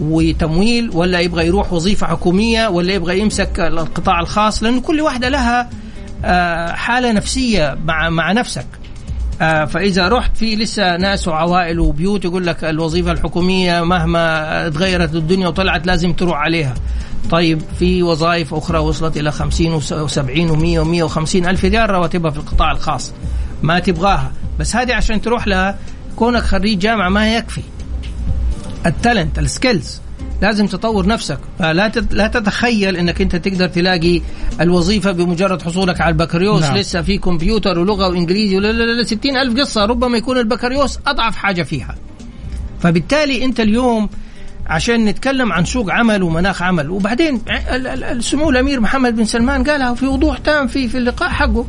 وتمويل 0.00 0.90
ولا 0.92 1.20
يبغى 1.20 1.46
يروح 1.46 1.72
وظيفة 1.72 2.06
حكومية 2.06 2.68
ولا 2.68 2.92
يبغى 2.92 3.20
يمسك 3.20 3.60
القطاع 3.60 4.20
الخاص 4.20 4.62
لأنه 4.62 4.80
كل 4.80 5.00
واحدة 5.00 5.28
لها 5.28 5.70
آه 6.24 6.72
حالة 6.72 7.12
نفسية 7.12 7.78
مع 7.84 8.10
مع 8.10 8.32
نفسك. 8.32 8.66
آه 9.42 9.64
فإذا 9.64 10.08
رحت 10.08 10.36
في 10.36 10.56
لسه 10.56 10.96
ناس 10.96 11.28
وعوائل 11.28 11.80
وبيوت 11.80 12.24
يقول 12.24 12.46
لك 12.46 12.64
الوظيفة 12.64 13.12
الحكومية 13.12 13.80
مهما 13.80 14.68
تغيرت 14.68 15.14
الدنيا 15.14 15.48
وطلعت 15.48 15.86
لازم 15.86 16.12
تروح 16.12 16.38
عليها. 16.38 16.74
طيب 17.30 17.62
في 17.78 18.02
وظائف 18.02 18.54
أخرى 18.54 18.78
وصلت 18.78 19.16
إلى 19.16 19.32
50 19.32 19.80
و70 19.80 20.50
و100 20.50 21.10
و150 21.10 21.34
ألف 21.34 21.64
ريال 21.64 21.90
رواتبها 21.90 22.30
في 22.30 22.36
القطاع 22.38 22.70
الخاص. 22.72 23.12
ما 23.62 23.78
تبغاها. 23.78 24.32
بس 24.58 24.76
هذه 24.76 24.94
عشان 24.94 25.20
تروح 25.20 25.46
لها 25.46 25.78
كونك 26.16 26.42
خريج 26.42 26.78
جامعة 26.78 27.08
ما 27.08 27.34
يكفي. 27.34 27.62
ال 28.86 28.93
talent 28.93 29.38
ال 29.38 29.46
skills. 29.46 30.00
لازم 30.42 30.66
تطور 30.66 31.06
نفسك. 31.06 31.38
فلا 31.58 31.92
لا 32.10 32.26
تتخيل 32.26 32.96
إنك 32.96 33.20
أنت 33.20 33.36
تقدر 33.36 33.68
تلاقي 33.68 34.20
الوظيفة 34.60 35.12
بمجرد 35.12 35.62
حصولك 35.62 36.00
على 36.00 36.12
البكالوريوس. 36.12 36.62
نعم. 36.62 36.76
لسه 36.76 37.02
في 37.02 37.18
كمبيوتر 37.18 37.78
ولغة 37.78 38.08
وإنجليزي 38.08 38.56
ولا 38.56 38.72
لا 38.72 38.84
لا 38.84 39.04
60 39.04 39.36
ألف 39.36 39.60
قصة 39.60 39.84
ربما 39.84 40.18
يكون 40.18 40.38
البكالوريوس 40.38 40.98
أضعف 41.06 41.36
حاجة 41.36 41.62
فيها. 41.62 41.94
فبالتالي 42.80 43.44
أنت 43.44 43.60
اليوم 43.60 44.08
عشان 44.66 45.04
نتكلم 45.04 45.52
عن 45.52 45.64
سوق 45.64 45.90
عمل 45.90 46.22
ومناخ 46.22 46.62
عمل. 46.62 46.90
وبعدين 46.90 47.40
سمو 48.18 48.50
الأمير 48.50 48.80
محمد 48.80 49.16
بن 49.16 49.24
سلمان 49.24 49.64
قالها 49.64 49.94
في 49.94 50.06
وضوح 50.06 50.38
تام 50.38 50.66
في 50.66 50.88
في 50.88 50.98
اللقاء 50.98 51.28
حقه. 51.28 51.66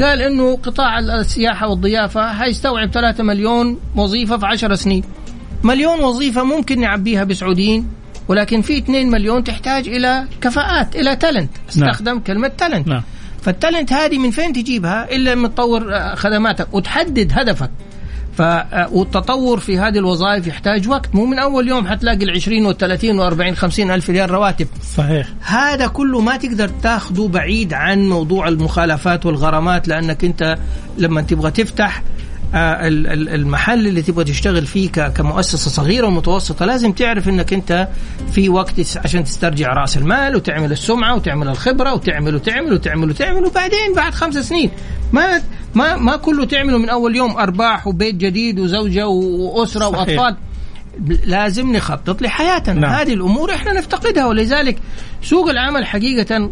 قال 0.00 0.22
إنه 0.22 0.56
قطاع 0.56 0.98
السياحة 0.98 1.68
والضيافة 1.68 2.32
حيستوعب 2.32 2.90
3 2.90 3.24
مليون 3.24 3.78
وظيفة 3.96 4.36
في 4.36 4.46
10 4.46 4.74
سنين. 4.74 5.04
مليون 5.66 6.00
وظيفة 6.00 6.44
ممكن 6.44 6.80
نعبيها 6.80 7.24
بسعوديين 7.24 7.88
ولكن 8.28 8.62
في 8.62 8.78
2 8.78 9.10
مليون 9.10 9.44
تحتاج 9.44 9.88
إلى 9.88 10.26
كفاءات 10.40 10.96
إلى 10.96 11.16
talent 11.16 11.50
نعم. 11.76 11.88
استخدم 11.88 12.12
نعم. 12.12 12.20
كلمة 12.20 12.48
talent 12.48 12.88
نعم. 12.88 13.02
فال 13.42 13.54
talent 13.54 13.92
هذه 13.92 14.18
من 14.18 14.30
فين 14.30 14.52
تجيبها 14.52 15.14
إلا 15.14 15.34
من 15.34 15.54
تطور 15.54 15.94
آه، 15.94 16.14
خدماتك 16.14 16.74
وتحدد 16.74 17.32
هدفك 17.34 17.70
ف 18.36 18.42
آه، 18.42 18.88
والتطور 18.92 19.60
في 19.60 19.78
هذه 19.78 19.98
الوظائف 19.98 20.46
يحتاج 20.46 20.88
وقت 20.88 21.14
مو 21.14 21.26
من 21.26 21.38
أول 21.38 21.68
يوم 21.68 21.86
حتلاقي 21.86 22.24
ال 22.24 22.30
20 22.30 22.66
وال 22.66 22.78
30 22.78 23.18
وال 23.18 23.26
40 23.26 23.56
50 23.56 23.90
ألف 23.90 24.10
ريال 24.10 24.30
رواتب 24.30 24.66
صحيح 24.96 25.28
هذا 25.40 25.86
كله 25.86 26.20
ما 26.20 26.36
تقدر 26.36 26.68
تاخذه 26.68 27.28
بعيد 27.28 27.72
عن 27.72 28.08
موضوع 28.08 28.48
المخالفات 28.48 29.26
والغرامات 29.26 29.88
لأنك 29.88 30.24
أنت 30.24 30.58
لما 30.98 31.22
تبغى 31.22 31.50
تفتح 31.50 32.02
المحل 32.54 33.86
اللي 33.86 34.02
تبغى 34.02 34.24
تشتغل 34.24 34.66
فيه 34.66 34.90
كمؤسسة 34.90 35.70
صغيرة 35.70 36.06
ومتوسطة 36.06 36.64
لازم 36.64 36.92
تعرف 36.92 37.28
إنك 37.28 37.52
أنت 37.52 37.88
في 38.32 38.48
وقت 38.48 38.96
عشان 38.96 39.24
تسترجع 39.24 39.72
رأس 39.72 39.96
المال 39.96 40.36
وتعمل 40.36 40.72
السمعة 40.72 41.14
وتعمل 41.14 41.48
الخبرة 41.48 41.94
وتعمل 41.94 42.34
وتعمل 42.34 42.72
وتعمل 42.72 43.10
وتعمل 43.10 43.46
وبعدين 43.46 43.94
بعد 43.96 44.14
خمس 44.14 44.38
سنين 44.38 44.70
ما 45.12 45.42
ما 45.74 45.96
ما 45.96 46.16
كله 46.16 46.44
تعمله 46.44 46.78
من 46.78 46.88
أول 46.88 47.16
يوم 47.16 47.36
أرباح 47.36 47.86
وبيت 47.86 48.14
جديد 48.14 48.60
وزوجة 48.60 49.08
وأسرة 49.08 49.90
صحيح. 49.90 49.98
وأطفال 50.20 50.36
لازم 51.26 51.72
نخطط 51.76 52.22
لحياتنا 52.22 52.80
نعم. 52.80 52.92
هذه 52.92 53.12
الأمور 53.12 53.54
إحنا 53.54 53.72
نفتقدها 53.72 54.26
ولذلك 54.26 54.78
سوق 55.22 55.48
العمل 55.48 55.86
حقيقة 55.86 56.50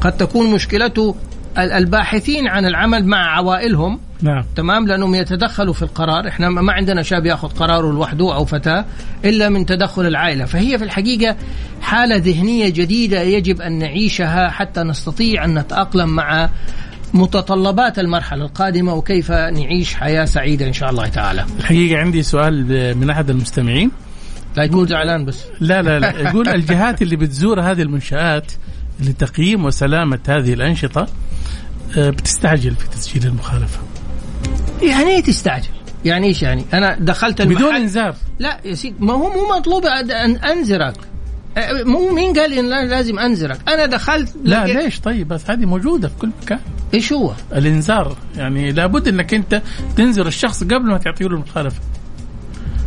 قد 0.00 0.16
تكون 0.16 0.50
مشكلته 0.50 1.14
الباحثين 1.58 2.48
عن 2.48 2.66
العمل 2.66 3.06
مع 3.06 3.36
عوائلهم 3.36 4.00
نعم. 4.22 4.44
تمام؟ 4.56 4.86
لأنهم 4.86 5.14
يتدخلوا 5.14 5.74
في 5.74 5.82
القرار. 5.82 6.28
إحنا 6.28 6.48
ما 6.48 6.72
عندنا 6.72 7.02
شاب 7.02 7.26
يأخذ 7.26 7.48
قراره 7.48 7.92
لوحده 7.92 8.34
أو 8.34 8.44
فتاة 8.44 8.84
إلا 9.24 9.48
من 9.48 9.66
تدخل 9.66 10.06
العائلة. 10.06 10.44
فهي 10.44 10.78
في 10.78 10.84
الحقيقة 10.84 11.36
حالة 11.80 12.16
ذهنية 12.16 12.68
جديدة 12.68 13.20
يجب 13.20 13.60
أن 13.60 13.78
نعيشها 13.78 14.50
حتى 14.50 14.82
نستطيع 14.82 15.44
أن 15.44 15.58
نتأقلم 15.58 16.08
مع 16.08 16.50
متطلبات 17.14 17.98
المرحلة 17.98 18.44
القادمة 18.44 18.94
وكيف 18.94 19.30
نعيش 19.30 19.94
حياة 19.94 20.24
سعيدة 20.24 20.66
إن 20.66 20.72
شاء 20.72 20.90
الله 20.90 21.08
تعالى. 21.08 21.44
الحقيقة 21.58 22.00
عندي 22.00 22.22
سؤال 22.22 22.64
من 22.98 23.10
أحد 23.10 23.30
المستمعين. 23.30 23.90
لا 24.56 24.64
يكون 24.64 24.86
زعلان 24.86 25.24
بس. 25.24 25.44
لا 25.60 25.82
لا 25.82 25.98
لا. 25.98 26.20
يقول 26.20 26.48
الجهات 26.48 27.02
اللي 27.02 27.16
بتزور 27.16 27.60
هذه 27.60 27.82
المنشآت 27.82 28.52
لتقييم 29.00 29.64
وسلامة 29.64 30.18
هذه 30.28 30.52
الأنشطة 30.52 31.06
آه، 31.98 32.10
بتستعجل 32.10 32.74
في 32.74 32.88
تسجيل 32.88 33.26
المخالفة. 33.26 33.78
يعني 34.82 35.10
إيه 35.10 35.22
تستعجل؟ 35.22 35.68
يعني 36.04 36.26
إيش 36.26 36.42
يعني؟ 36.42 36.64
أنا 36.72 36.96
دخلت 37.00 37.40
المحل 37.40 37.56
بدون 37.56 37.74
إنذار 37.74 38.14
لا 38.38 38.60
يا 38.64 38.74
سيدي 38.74 38.96
ما 39.00 39.12
هو 39.12 39.30
مو 39.30 39.56
مطلوب 39.56 39.86
أن 39.86 40.36
أنذرك 40.36 40.96
مو 41.84 42.12
مين 42.12 42.38
قال 42.38 42.52
إن 42.52 42.88
لازم 42.88 43.18
أنذرك؟ 43.18 43.58
أنا 43.68 43.86
دخلت 43.86 44.32
لا 44.44 44.64
ليش 44.64 45.00
طيب 45.00 45.28
بس 45.28 45.50
هذه 45.50 45.64
موجودة 45.64 46.08
في 46.08 46.14
كل 46.18 46.30
مكان 46.42 46.58
إيش 46.94 47.12
هو؟ 47.12 47.32
الإنذار 47.52 48.16
يعني 48.36 48.72
لابد 48.72 49.08
إنك 49.08 49.34
أنت 49.34 49.62
تنذر 49.96 50.26
الشخص 50.26 50.64
قبل 50.64 50.86
ما 50.86 50.98
تعطيه 50.98 51.26
له 51.26 51.34
المخالفة 51.34 51.80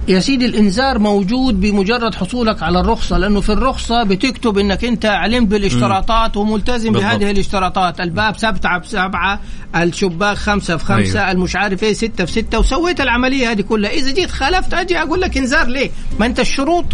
يا 0.10 0.20
سيدي 0.20 0.46
الإنذار 0.46 1.00
موجود 1.00 1.62
بمجرد 1.62 2.16
حصولك 2.16 2.64
على 2.64 2.80
الرخصة 2.80 3.18
لأنه 3.18 3.42
في 3.42 3.50
الرخصة 3.50 4.04
بتكتب 4.04 4.58
إنك 4.58 4.86
أنت 4.86 5.06
علمت 5.06 5.48
بالاشتراطات 5.48 6.38
وملتزم 6.38 6.92
بالضبط. 6.92 7.12
بهذه 7.12 7.32
الاشتراطات 7.32 8.02
الباب 8.02 8.38
سبعة 8.38 8.80
بسبعه 8.80 9.40
الشباك 9.76 10.38
خمسة 10.38 10.78
في 10.78 10.86
خمسة 10.86 11.20
أيوه. 11.20 11.32
المش 11.32 11.56
عارف 11.56 11.84
إيه 11.84 11.94
ستة 11.94 12.26
في 12.26 12.32
ستة 12.32 12.60
وسويت 12.60 13.02
العملية 13.02 13.52
هذه 13.52 13.62
كلها 13.62 13.92
إذا 13.92 14.12
جيت 14.12 14.32
خالفت 14.32 14.74
أجي 14.74 14.98
أقول 14.98 15.22
لك 15.22 15.38
إنذار 15.38 15.68
ليه؟ 15.68 15.92
ما 16.20 16.26
أنت 16.26 16.40
الشروط 16.40 16.86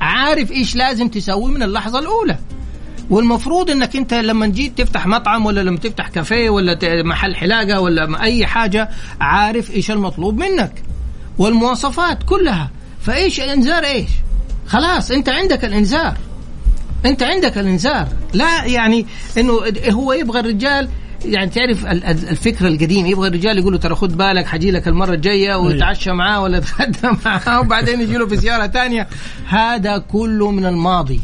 عارف 0.00 0.52
إيش 0.52 0.76
لازم 0.76 1.08
تسوي 1.08 1.52
من 1.52 1.62
اللحظة 1.62 1.98
الأولى 1.98 2.38
والمفروض 3.10 3.70
إنك 3.70 3.96
أنت 3.96 4.14
لما 4.14 4.46
جيت 4.46 4.78
تفتح 4.78 5.06
مطعم 5.06 5.46
ولا 5.46 5.60
لما 5.60 5.78
تفتح 5.78 6.08
كافيه 6.08 6.50
ولا 6.50 6.78
محل 7.02 7.34
حلاقة 7.36 7.80
ولا 7.80 8.22
أي 8.22 8.46
حاجة 8.46 8.90
عارف 9.20 9.70
إيش 9.70 9.90
المطلوب 9.90 10.38
منك 10.38 10.83
والمواصفات 11.38 12.22
كلها. 12.22 12.70
فإيش 13.00 13.40
الإنذار 13.40 13.84
إيش؟ 13.84 14.10
خلاص 14.66 15.10
أنت 15.10 15.28
عندك 15.28 15.64
الإنذار. 15.64 16.16
أنت 17.06 17.22
عندك 17.22 17.58
الإنذار. 17.58 18.08
لا 18.32 18.64
يعني 18.64 19.06
إنه 19.38 19.60
هو 19.90 20.12
يبغى 20.12 20.40
الرجال 20.40 20.88
يعني 21.24 21.50
تعرف 21.50 21.86
الفكر 21.86 22.66
القديم 22.66 23.06
يبغى 23.06 23.28
الرجال 23.28 23.58
يقول 23.58 23.72
له 23.72 23.78
ترى 23.78 23.94
خد 23.94 24.16
بالك 24.16 24.46
حجي 24.46 24.70
لك 24.70 24.88
المرة 24.88 25.14
الجاية 25.14 25.54
ويتعشى 25.54 26.12
معاه 26.12 26.42
ولا 26.42 26.58
يتغدى 26.58 27.16
معاه 27.24 27.60
وبعدين 27.60 28.00
يجي 28.00 28.16
له 28.16 28.26
في 28.26 28.36
سياره 28.36 28.66
ثانية. 28.66 29.08
هذا 29.48 29.98
كله 29.98 30.50
من 30.50 30.66
الماضي. 30.66 31.20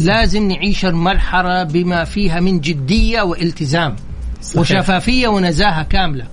لازم 0.00 0.48
نعيش 0.48 0.84
المرحلة 0.84 1.62
بما 1.62 2.04
فيها 2.04 2.40
من 2.40 2.60
جدية 2.60 3.22
والتزام. 3.22 3.96
صحيح. 4.42 4.60
وشفافية 4.60 5.28
ونزاهة 5.28 5.82
كاملة. 5.82 6.26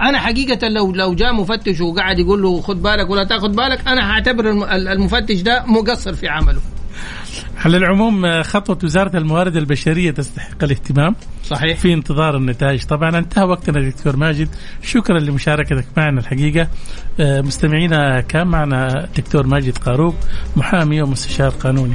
أنا 0.00 0.18
حقيقة 0.18 0.68
لو 0.68 0.92
لو 0.92 1.14
جاء 1.14 1.34
مفتش 1.34 1.80
وقعد 1.80 2.18
يقول 2.18 2.42
له 2.42 2.60
خد 2.60 2.82
بالك 2.82 3.10
ولا 3.10 3.24
تاخذ 3.24 3.48
بالك 3.48 3.88
أنا 3.88 4.10
هعتبر 4.10 4.50
المفتش 4.74 5.40
ده 5.40 5.64
مقصر 5.66 6.12
في 6.12 6.28
عمله. 6.28 6.60
على 7.64 7.76
العموم 7.76 8.42
خطوة 8.42 8.78
وزارة 8.84 9.16
الموارد 9.16 9.56
البشرية 9.56 10.10
تستحق 10.10 10.64
الاهتمام 10.64 11.16
صحيح. 11.44 11.78
في 11.78 11.92
انتظار 11.92 12.36
النتائج. 12.36 12.84
طبعا 12.84 13.18
انتهى 13.18 13.44
وقتنا 13.44 13.88
دكتور 13.88 14.16
ماجد. 14.16 14.48
شكرا 14.82 15.18
لمشاركتك 15.18 15.86
معنا 15.96 16.20
الحقيقة. 16.20 16.68
آه، 17.20 17.40
مستمعينا 17.40 18.20
كان 18.20 18.46
معنا 18.46 19.08
دكتور 19.16 19.46
ماجد 19.46 19.78
قاروب 19.78 20.14
محامي 20.56 21.02
ومستشار 21.02 21.48
قانوني. 21.48 21.94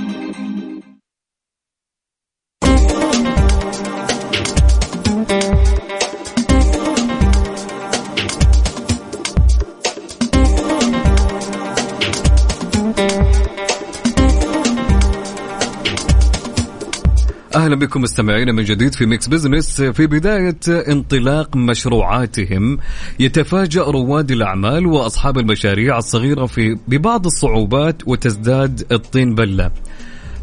أهلا 17.71 17.85
بكم 17.85 18.01
مستمعينا 18.01 18.51
من 18.51 18.63
جديد 18.63 18.95
في 18.95 19.05
Mix 19.05 19.27
Business 19.27 19.81
في 19.81 20.07
بداية 20.07 20.57
انطلاق 20.67 21.55
مشروعاتهم 21.55 22.77
يتفاجأ 23.19 23.83
رواد 23.83 24.31
الأعمال 24.31 24.85
وأصحاب 24.85 25.37
المشاريع 25.37 25.97
الصغيرة 25.97 26.45
في 26.45 26.77
ببعض 26.87 27.25
الصعوبات 27.25 28.07
وتزداد 28.07 28.85
الطين 28.91 29.35
بلة. 29.35 29.71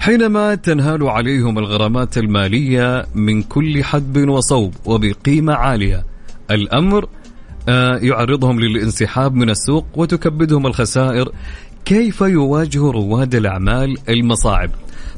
حينما 0.00 0.54
تنهال 0.54 1.08
عليهم 1.08 1.58
الغرامات 1.58 2.18
المالية 2.18 3.06
من 3.14 3.42
كل 3.42 3.84
حدب 3.84 4.28
وصوب 4.28 4.74
وبقيمة 4.84 5.54
عالية 5.54 6.04
الأمر 6.50 7.08
آه، 7.68 7.96
يعرضهم 7.96 8.60
للانسحاب 8.60 9.34
من 9.34 9.50
السوق 9.50 9.86
وتكبدهم 9.94 10.66
الخسائر. 10.66 11.32
كيف 11.84 12.20
يواجه 12.20 12.90
رواد 12.90 13.34
الأعمال 13.34 13.96
المصاعب؟ 14.08 14.70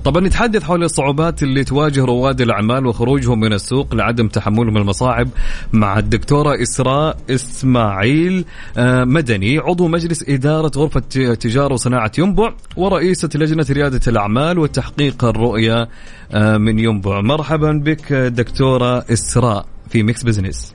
طبعا 0.04 0.20
نتحدث 0.26 0.62
حول 0.62 0.84
الصعوبات 0.84 1.42
اللي 1.42 1.64
تواجه 1.64 2.04
رواد 2.04 2.40
الأعمال 2.40 2.86
وخروجهم 2.86 3.40
من 3.40 3.52
السوق 3.52 3.94
لعدم 3.94 4.28
تحملهم 4.28 4.76
المصاعب 4.76 5.28
مع 5.72 5.98
الدكتوره 5.98 6.62
إسراء 6.62 7.16
إسماعيل 7.30 8.44
آه، 8.78 9.04
مدني 9.04 9.58
عضو 9.58 9.88
مجلس 9.88 10.24
إدارة 10.28 10.70
غرفة 10.76 11.00
تجارة 11.34 11.72
وصناعة 11.72 12.12
ينبع 12.18 12.52
ورئيسة 12.76 13.28
لجنة 13.34 13.66
ريادة 13.70 14.00
الأعمال 14.06 14.58
وتحقيق 14.58 15.24
الرؤية 15.24 15.88
آه، 16.32 16.56
من 16.56 16.78
ينبع. 16.78 17.20
مرحبا 17.20 17.72
بك 17.72 18.12
دكتورة 18.12 19.04
إسراء 19.12 19.66
في 19.88 20.02
Mix 20.02 20.22
Business 20.22 20.72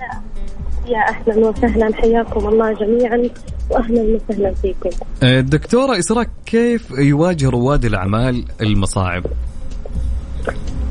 يا 0.88 1.10
أهلا 1.10 1.48
وسهلا 1.48 1.96
حياكم 1.96 2.48
الله 2.48 2.74
جميعا 2.74 3.30
واهلا 3.72 4.02
وسهلا 4.02 4.52
فيكم. 4.52 4.90
آه، 5.24 5.40
دكتورة 5.40 6.00
إسراء 6.00 6.28
كيف 6.46 6.92
يواجه 6.92 7.50
رواد 7.50 7.86
الأعمال 7.86 8.46
المصاعب؟ 8.62 9.24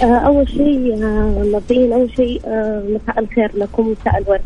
آه، 0.03 0.05
أول 0.05 0.49
شيء 0.49 1.05
آه، 1.05 1.45
مبدئيا 1.55 1.95
أول 1.95 2.11
شيء 2.17 2.41
مساء 2.95 3.19
الخير 3.19 3.51
لكم 3.55 3.89
مساء 3.89 4.19
الورد. 4.19 4.43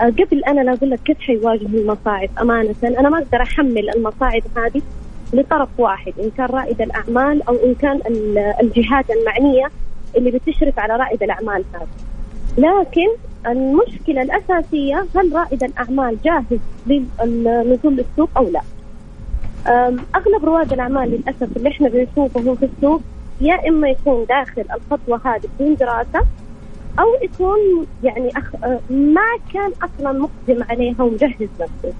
قبل 0.00 0.44
أنا 0.48 0.60
لا 0.60 0.72
أقول 0.72 0.90
لك 0.90 1.00
كيف 1.04 1.18
حيواجهوا 1.18 1.68
المصاعب 1.68 2.28
أمانة 2.40 2.74
أنا 2.84 3.08
ما 3.08 3.18
أقدر 3.18 3.42
أحمل 3.42 3.90
المصاعب 3.96 4.42
هذه 4.56 4.82
لطرف 5.32 5.68
واحد 5.78 6.12
إن 6.20 6.30
كان 6.38 6.46
رائد 6.46 6.82
الأعمال 6.82 7.42
أو 7.42 7.54
إن 7.54 7.74
كان 7.74 8.00
الجهات 8.60 9.04
المعنية 9.10 9.70
اللي 10.16 10.30
بتشرف 10.30 10.78
على 10.78 10.96
رائد 10.96 11.22
الأعمال 11.22 11.64
هذا. 11.74 11.86
لكن 12.58 13.29
المشكلة 13.46 14.22
الأساسية 14.22 15.06
هل 15.16 15.32
رائد 15.32 15.64
الأعمال 15.64 16.16
جاهز 16.24 16.60
للنزول 16.86 17.96
للسوق 17.96 18.30
أو 18.36 18.48
لا؟ 18.50 18.60
أغلب 20.14 20.44
رواد 20.44 20.72
الأعمال 20.72 21.10
للأسف 21.10 21.56
اللي 21.56 21.68
إحنا 21.68 21.88
بنشوفهم 21.88 22.54
في 22.54 22.68
السوق 22.76 23.00
يا 23.40 23.68
إما 23.68 23.88
يكون 23.88 24.24
داخل 24.28 24.64
الخطوة 24.74 25.20
هذه 25.24 25.42
بدون 25.58 25.74
دراسة 25.76 26.26
أو 26.98 27.06
يكون 27.22 27.58
يعني 28.04 28.30
أخ... 28.36 28.54
ما 28.90 29.26
كان 29.54 29.70
أصلا 29.82 30.12
مقدم 30.12 30.62
عليها 30.70 31.02
ومجهز 31.02 31.48
نفسه. 31.60 31.94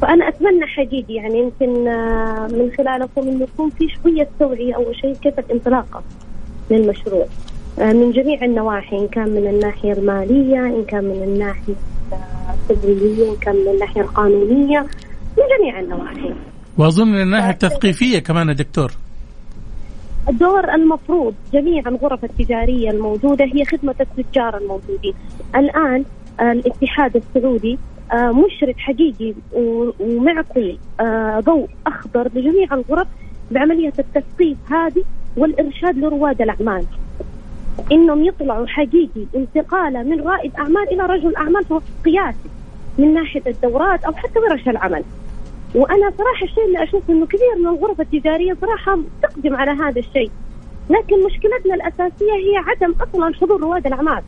فأنا 0.00 0.28
أتمنى 0.28 0.66
حقيقي 0.66 1.14
يعني 1.14 1.38
يمكن 1.38 1.84
من 2.58 2.70
خلالكم 2.78 3.22
إنه 3.28 3.42
يكون 3.42 3.70
في 3.70 3.88
شوية 3.88 4.28
توعية 4.38 4.74
أول 4.74 4.96
شيء 4.96 5.14
كيف 5.14 5.38
الانطلاقة 5.38 6.02
للمشروع. 6.70 7.26
آه، 7.80 7.92
من 7.92 8.12
جميع 8.12 8.44
النواحي 8.44 8.98
إن 8.98 9.08
كان 9.08 9.28
من 9.28 9.46
الناحية 9.46 9.92
المالية 9.92 10.66
إن 10.66 10.84
كان 10.84 11.04
من 11.04 11.22
الناحية 11.22 11.74
التمويلية 12.70 13.30
إن 13.30 13.36
كان 13.36 13.56
من 13.56 13.68
الناحية 13.68 14.00
القانونية 14.00 14.80
من 15.38 15.44
جميع 15.58 15.80
النواحي. 15.80 16.34
وأظن 16.78 17.08
من 17.08 17.22
الناحية 17.22 17.50
التثقيفية 17.50 18.18
كمان 18.18 18.48
يا 18.48 18.54
دكتور. 18.54 18.92
الدور 20.28 20.74
المفروض 20.74 21.34
جميع 21.52 21.82
الغرف 21.86 22.24
التجارية 22.24 22.90
الموجودة 22.90 23.44
هي 23.44 23.64
خدمة 23.64 23.94
التجار 24.00 24.56
الموجودين. 24.56 25.14
الآن 25.56 26.04
الاتحاد 26.40 27.16
السعودي 27.16 27.78
آه، 28.12 28.32
مشرف 28.32 28.76
حقيقي 28.78 29.34
ومعطي 30.00 30.78
آه، 31.00 31.40
ضوء 31.40 31.68
أخضر 31.86 32.28
لجميع 32.34 32.74
الغرف 32.74 33.08
بعملية 33.50 33.92
التثقيف 33.98 34.58
هذه 34.70 35.04
والإرشاد 35.36 35.98
لرواد 35.98 36.42
الأعمال. 36.42 36.84
إنهم 37.92 38.24
يطلعوا 38.24 38.66
حقيقي 38.66 39.26
انتقاله 39.36 40.02
من 40.02 40.20
رائد 40.20 40.54
أعمال 40.56 40.92
إلى 40.92 41.02
رجل 41.02 41.36
أعمال 41.36 41.64
قياسي 42.04 42.48
من 42.98 43.14
ناحية 43.14 43.42
الدورات 43.46 44.04
أو 44.04 44.12
حتى 44.12 44.38
ورش 44.38 44.68
العمل. 44.68 45.04
وأنا 45.74 46.12
صراحة 46.18 46.44
الشيء 46.44 46.64
اللي 46.64 46.82
أشوف 46.82 47.10
إنه 47.10 47.26
كثير 47.26 47.56
من 47.58 47.66
الغرف 47.66 48.00
التجارية 48.00 48.56
صراحة 48.60 48.98
تقدم 49.22 49.56
على 49.56 49.70
هذا 49.70 49.98
الشيء. 50.00 50.30
لكن 50.90 51.24
مشكلتنا 51.24 51.74
الأساسية 51.74 52.32
هي 52.32 52.56
عدم 52.56 52.94
أصلا 53.02 53.34
حضور 53.34 53.60
رواد 53.60 53.86
الأعمال. 53.86 54.22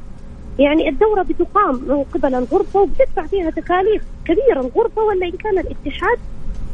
يعني 0.59 0.89
الدورة 0.89 1.23
بتقام 1.23 1.75
من 1.75 2.05
قبل 2.15 2.35
الغرفة 2.35 2.81
وبتدفع 2.81 3.27
فيها 3.27 3.51
تكاليف 3.51 4.03
كبيره 4.25 4.61
الغرفة 4.61 5.03
ولا 5.03 5.27
إن 5.27 5.31
كان 5.33 5.59
الاتحاد 5.59 6.19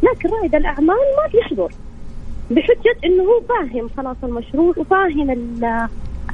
لكن 0.02 0.28
رائد 0.28 0.54
الأعمال 0.54 0.96
ما 0.96 1.32
بيحضر. 1.32 1.72
بحجة 2.50 2.96
إنه 3.04 3.22
هو 3.22 3.40
فاهم 3.40 3.88
خلاص 3.96 4.16
المشروع 4.24 4.74
وفاهم 4.76 5.30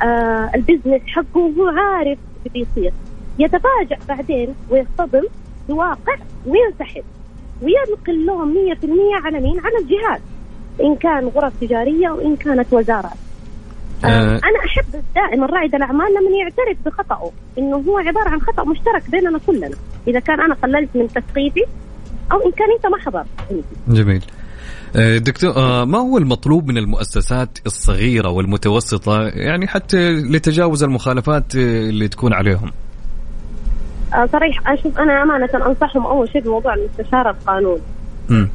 آه 0.02 0.50
البزنس 0.55 1.02
حقه 1.07 1.40
وهو 1.40 1.68
عارف 1.68 2.18
بيصير. 2.55 2.92
يتفاجأ 3.38 3.98
بعدين 4.09 4.55
ويصطدم 4.70 5.22
بواقع 5.68 6.16
وينسحب. 6.46 7.05
ويلقي 7.62 8.12
اللوم 8.12 8.55
100% 8.55 9.24
على 9.24 9.40
مين؟ 9.40 9.61
على 9.61 9.78
الجهات 9.78 10.20
إن 10.81 10.96
كان 10.96 11.26
غرف 11.26 11.52
تجارية 11.61 12.11
وإن 12.11 12.37
كانت 12.37 12.72
وزارات. 12.72 13.18
آه. 14.05 14.40
أنا 14.44 14.59
أحب 14.66 15.02
دائما 15.14 15.46
رائد 15.46 15.74
الأعمال 15.74 16.14
لما 16.14 16.37
يعترف 16.37 16.76
بخطأه. 16.87 17.31
إنه 17.59 17.76
هو 17.76 17.98
عبارة 17.98 18.28
عن 18.28 18.40
خطأ 18.40 18.64
مشترك 18.64 19.11
بيننا 19.11 19.40
كلنا. 19.46 19.70
إذا 20.09 20.20
كان 20.20 20.40
أنا 20.40 20.55
قللت 20.55 20.88
من 20.94 21.09
تثقيفي 21.09 21.64
أو 22.33 22.46
إن 22.46 22.50
كان 22.50 22.68
أنت 22.72 22.87
ما 22.87 22.98
حضرت. 22.98 23.26
جميل. 23.88 24.24
دكتور 24.94 25.57
آه، 25.57 25.85
ما 25.85 25.98
هو 25.98 26.18
المطلوب 26.18 26.68
من 26.68 26.78
المؤسسات 26.78 27.59
الصغيرة 27.66 28.28
والمتوسطة 28.28 29.22
يعني 29.22 29.66
حتى 29.66 30.12
لتجاوز 30.12 30.83
المخالفات 30.83 31.57
آه، 31.57 31.88
اللي 31.88 32.09
تكون 32.09 32.33
عليهم؟ 32.33 32.70
صريح 34.33 34.68
أشوف 34.68 34.98
أنا 34.98 35.22
أمانة 35.22 35.48
أنصحهم 35.66 36.07
أول 36.07 36.28
شيء 36.28 36.42
بموضوع 36.42 36.74
المستشار 36.74 37.31
القانوني. 37.31 37.83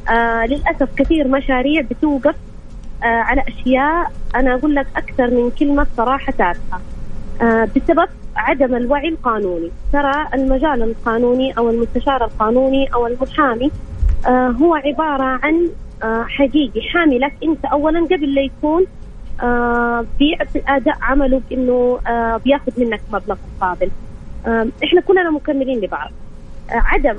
آه 0.08 0.46
للأسف 0.46 0.88
كثير 0.96 1.28
مشاريع 1.28 1.82
بتوقف 1.90 2.34
آه 3.02 3.06
على 3.06 3.42
أشياء 3.48 4.12
أنا 4.34 4.54
أقول 4.54 4.74
لك 4.74 4.86
أكثر 4.96 5.30
من 5.30 5.50
كلمة 5.50 5.86
صراحة 5.96 6.32
تافهة. 6.32 6.80
آه 7.42 7.68
بسبب 7.76 8.08
عدم 8.36 8.74
الوعي 8.74 9.08
القانوني 9.08 9.70
ترى 9.92 10.26
المجال 10.34 10.82
القانوني 10.82 11.52
أو 11.58 11.70
المستشار 11.70 12.24
القانوني 12.24 12.94
أو 12.94 13.06
المحامي 13.06 13.70
آه 14.26 14.48
هو 14.48 14.74
عبارة 14.74 15.24
عن 15.42 15.54
آه، 15.54 15.87
حقيقي. 16.02 16.82
حاملك 16.82 17.32
أنت 17.44 17.64
اولا 17.64 18.00
قبل 18.04 18.34
لا 18.34 18.42
يكون 18.42 18.86
آه، 19.42 20.06
بيعطي 20.18 20.62
اداء 20.68 20.96
عمله 21.02 21.42
بإنه 21.50 21.98
آه، 22.06 22.36
بياخذ 22.36 22.72
منك 22.80 23.00
مبلغ 23.12 23.36
مقابل. 23.56 23.90
إحنا 24.84 25.00
كلنا 25.00 25.30
مكملين 25.30 25.80
لبعض. 25.80 26.10
عدم 26.70 27.16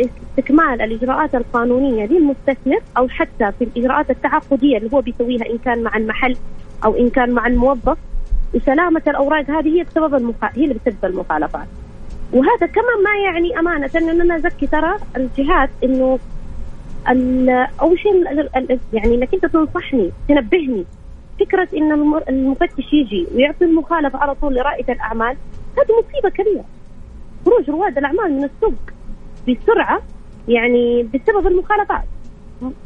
استكمال 0.00 0.82
الإجراءات 0.82 1.34
القانونية 1.34 2.06
للمستثمر 2.06 2.80
أو 2.96 3.08
حتى 3.08 3.52
في 3.58 3.64
الإجراءات 3.64 4.10
التعاقدية 4.10 4.78
اللي 4.78 4.90
هو 4.94 5.00
بيسويها 5.00 5.50
إن 5.50 5.58
كان 5.58 5.82
مع 5.82 5.96
المحل 5.96 6.36
أو 6.84 6.96
إن 6.96 7.10
كان 7.10 7.30
مع 7.30 7.46
الموظف 7.46 7.98
وسلامة 8.54 9.02
الأوراق 9.08 9.50
هذه 9.50 9.78
هي 9.78 9.82
بسبب 9.84 10.14
المخ... 10.14 10.34
هي 10.42 10.64
اللي 10.64 10.74
بتسبب 10.74 11.04
المخالفات. 11.04 11.66
وهذا 12.32 12.66
كمان 12.66 13.02
ما 13.04 13.24
يعني 13.24 13.58
أمانة 13.58 13.90
ان 13.96 14.20
أنا 14.20 14.36
أزكي 14.36 14.66
ترى 14.66 14.94
الجهات 15.16 15.70
إنه 15.84 16.18
أول 17.80 17.98
شيء 17.98 18.24
يعني 18.92 19.14
إنك 19.14 19.34
أنت 19.34 19.46
تنصحني 19.46 20.10
تنبهني. 20.28 20.84
فكرة 21.40 21.68
إن 21.76 21.92
المفتش 22.28 22.92
يجي 22.92 23.26
ويعطي 23.34 23.64
المخالفة 23.64 24.18
على 24.18 24.34
طول 24.34 24.54
لرائد 24.54 24.90
الأعمال 24.90 25.36
هذه 25.78 25.88
مصيبة 26.00 26.28
كبيرة. 26.28 26.64
خروج 27.44 27.70
رواد 27.70 27.98
الأعمال 27.98 28.32
من 28.32 28.44
السوق 28.44 28.74
بسرعة 29.48 30.02
يعني 30.48 31.02
بسبب 31.02 31.46
المخالفات. 31.46 32.04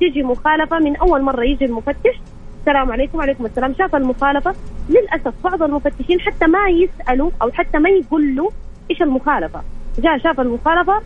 تجي 0.01 0.23
مخالفة 0.23 0.79
من 0.79 0.97
أول 0.97 1.23
مرة 1.23 1.45
يجي 1.45 1.65
المفتش 1.65 2.21
السلام 2.61 2.93
عليكم 2.93 3.19
وعليكم 3.19 3.47
السلام. 3.47 3.75
شاف 3.79 3.95
المخالفة 3.95 4.55
للأسف 4.91 5.35
بعض 5.45 5.63
المفتشين 5.63 6.21
حتى 6.21 6.47
ما 6.47 6.69
يسألوا 6.69 7.31
أو 7.43 7.51
حتى 7.51 7.79
ما 7.79 7.91
يقولوا 7.91 8.51
إيش 8.91 9.03
المخالفة. 9.03 9.63
جاء 9.99 10.19
شاف 10.19 10.41
المخالفة 10.41 11.03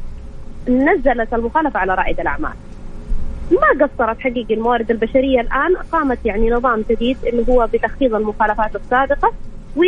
نزلت 0.69 1.35
المخالفة 1.35 1.81
على 1.81 1.95
رائد 1.95 2.21
الأعمال. 2.21 2.53
ما 3.53 3.87
قصرت 3.87 4.21
حقيقي 4.21 4.55
الموارد 4.55 4.91
البشرية 4.91 5.41
الآن 5.41 5.77
قامت 5.93 6.19
يعني 6.25 6.51
نظام 6.51 6.85
جديد 6.91 7.17
اللي 7.27 7.45
هو 7.49 7.69
بتخفيض 7.73 8.15
المخالفات 8.15 8.77
السابقة 8.77 9.33
و 9.77 9.83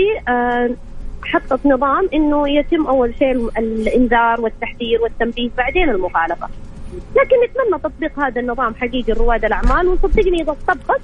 حطت 1.25 1.67
نظام 1.67 2.09
إنه 2.15 2.49
يتم 2.49 2.87
أول 2.87 3.15
شيء 3.19 3.51
الإنذار 3.59 4.41
والتحذير 4.41 5.03
والتنبيه 5.03 5.51
بعدين 5.59 5.91
المخالفة. 5.91 6.49
لكن 6.95 7.37
نتمنى 7.45 7.83
تطبيق 7.83 8.21
هذا 8.21 8.41
النظام 8.41 8.75
حقيقي 8.75 9.13
لرواد 9.13 9.45
الأعمال 9.45 9.89
وصدقني 9.89 10.43
إذا 10.43 10.57
طبق 10.69 11.01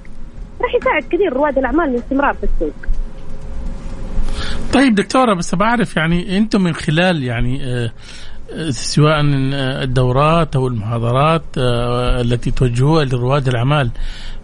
راح 0.61 0.75
يساعد 0.75 1.03
كثير 1.03 1.33
رواد 1.33 1.57
الأعمال 1.57 1.89
الاستمرار 1.89 2.33
في 2.33 2.43
السوق. 2.43 2.73
طيب 4.73 4.95
دكتورة 4.95 5.33
بس 5.33 5.55
بعرف 5.55 5.97
يعني 5.97 6.37
أنتم 6.37 6.61
من 6.61 6.73
خلال 6.73 7.23
يعني 7.23 7.65
آه 7.65 7.91
سواء 8.69 9.21
الدورات 9.83 10.55
أو 10.55 10.67
المحاضرات 10.67 11.43
آه، 11.57 12.21
التي 12.21 12.51
توجهوها 12.51 13.05
لرواد 13.05 13.47
الأعمال 13.47 13.91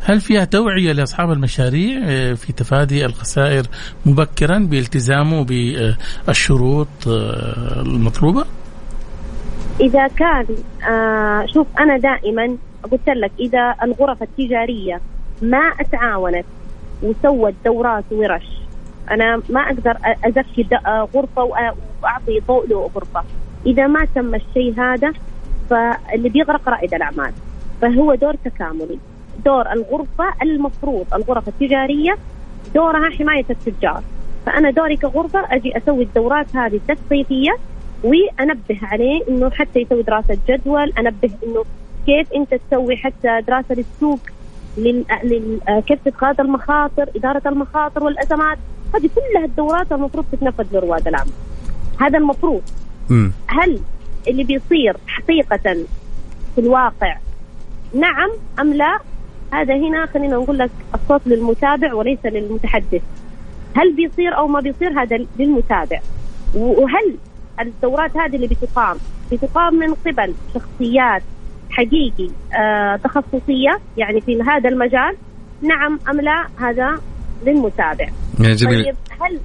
هل 0.02 0.22
فيها 0.22 0.46
توعية 0.46 0.92
لأصحاب 0.92 1.32
المشاريع 1.32 2.02
آه، 2.04 2.34
في 2.34 2.54
تفادي 2.54 3.06
الخسائر 3.06 3.64
مبكرا 4.06 4.60
بالتزامه 4.60 5.46
بالشروط 5.46 6.88
آه، 7.08 7.82
المطلوبة؟ 7.82 8.46
إذا 9.82 10.08
كان 10.08 10.46
شوف 11.54 11.68
أنا 11.80 11.98
دائما 11.98 12.58
قلت 12.92 13.10
لك 13.10 13.32
إذا 13.40 13.76
الغرف 13.84 14.24
التجارية 14.24 15.02
ما 15.42 15.72
تعاونت 15.92 16.46
وسوت 17.04 17.54
دورات 17.66 18.04
ورش 18.12 18.48
أنا 19.12 19.42
ما 19.50 19.62
أقدر 19.62 19.98
أزكي 20.26 20.68
غرفة 21.16 21.44
وأعطي 21.44 22.40
ضوء 22.48 22.68
لغرفة 22.70 23.24
إذا 23.68 23.88
ما 23.88 24.08
تم 24.16 24.36
الشيء 24.36 24.74
هذا 24.78 25.14
فاللي 25.70 26.30
بيغرق 26.30 26.70
رائد 26.70 26.94
الأعمال. 26.94 27.32
فهو 27.82 28.16
دور 28.16 28.36
تكاملي. 28.46 29.00
دور 29.46 29.72
الغرفة 29.72 30.34
المفروض 30.42 31.06
الغرف 31.14 31.48
التجارية 31.48 32.18
دورها 32.76 33.10
حماية 33.10 33.46
التجار. 33.50 34.04
فأنا 34.46 34.72
دوري 34.72 34.96
كغرفة 34.96 35.46
أجي 35.56 35.78
أسوي 35.78 36.04
الدورات 36.04 36.56
هذه 36.56 36.76
التثقيفيه 36.76 37.58
وأنبه 38.04 38.80
عليه 38.82 39.22
إنه 39.30 39.50
حتى 39.50 39.80
يسوي 39.80 40.04
دراسة 40.04 40.38
جدول 40.50 40.94
أنبه 41.00 41.30
إنه 41.44 41.64
كيف 42.06 42.34
أنت 42.34 42.54
تسوي 42.54 42.98
حتى 42.98 43.42
دراسة 43.48 43.76
للسوق 43.76 44.20
لل... 44.78 45.06
لل... 45.24 45.60
كيف 45.88 46.00
تتقاضى 46.06 46.42
المخاطر 46.42 47.10
إدارة 47.16 47.42
المخاطر 47.46 48.04
والأزمات. 48.04 48.58
هذه 48.96 49.10
كلها 49.16 49.46
الدورات 49.46 49.92
المفروض 49.92 50.26
تتنفذ 50.32 50.66
لرواد 50.78 51.08
الأعمال. 51.08 51.34
هذا 52.00 52.18
المفروض. 52.18 52.62
هل 53.48 53.80
اللي 54.28 54.44
بيصير 54.44 54.98
حقيقة 55.08 55.86
في 56.56 56.62
الواقع 56.62 57.18
نعم 57.94 58.30
أم 58.60 58.74
لا؟ 58.74 59.00
هذا 59.54 59.76
هنا 59.76 60.06
خلينا 60.06 60.36
نقول 60.36 60.58
لك 60.58 60.70
الصوت 60.96 61.22
للمتابع 61.26 61.94
وليس 61.94 62.26
للمتحدث. 62.26 63.02
هل 63.76 63.96
بيصير 63.96 64.38
أو 64.38 64.48
ما 64.48 64.60
بيصير 64.60 65.02
هذا 65.02 65.18
للمتابع؟ 65.40 66.00
وهل 66.56 67.18
الدورات 67.60 68.18
هذه 68.18 68.36
اللي 68.36 68.48
بتقام 68.48 68.98
بتقام 69.32 69.76
من 69.76 69.94
قبل 69.94 70.34
شخصيات 70.54 71.24
حقيقي 71.70 72.30
آه 72.60 72.96
تخصصية 72.96 73.80
يعني 73.98 74.22
في 74.22 74.42
هذا 74.42 74.70
المجال؟ 74.70 75.16
نعم 75.62 76.00
أم 76.10 76.22
لا؟ 76.22 76.48
هذا 76.60 77.02
للمتابع. 77.46 78.10
جميل. 78.40 78.84
طيب 78.84 78.96
هل 79.22 79.40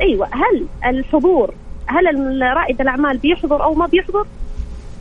أيوه 0.00 0.28
هل 0.32 0.66
الحضور 0.86 1.54
هل 1.88 2.42
رائد 2.42 2.80
الأعمال 2.80 3.18
بيحضر 3.18 3.64
أو 3.64 3.74
ما 3.74 3.86
بيحضر؟ 3.86 4.26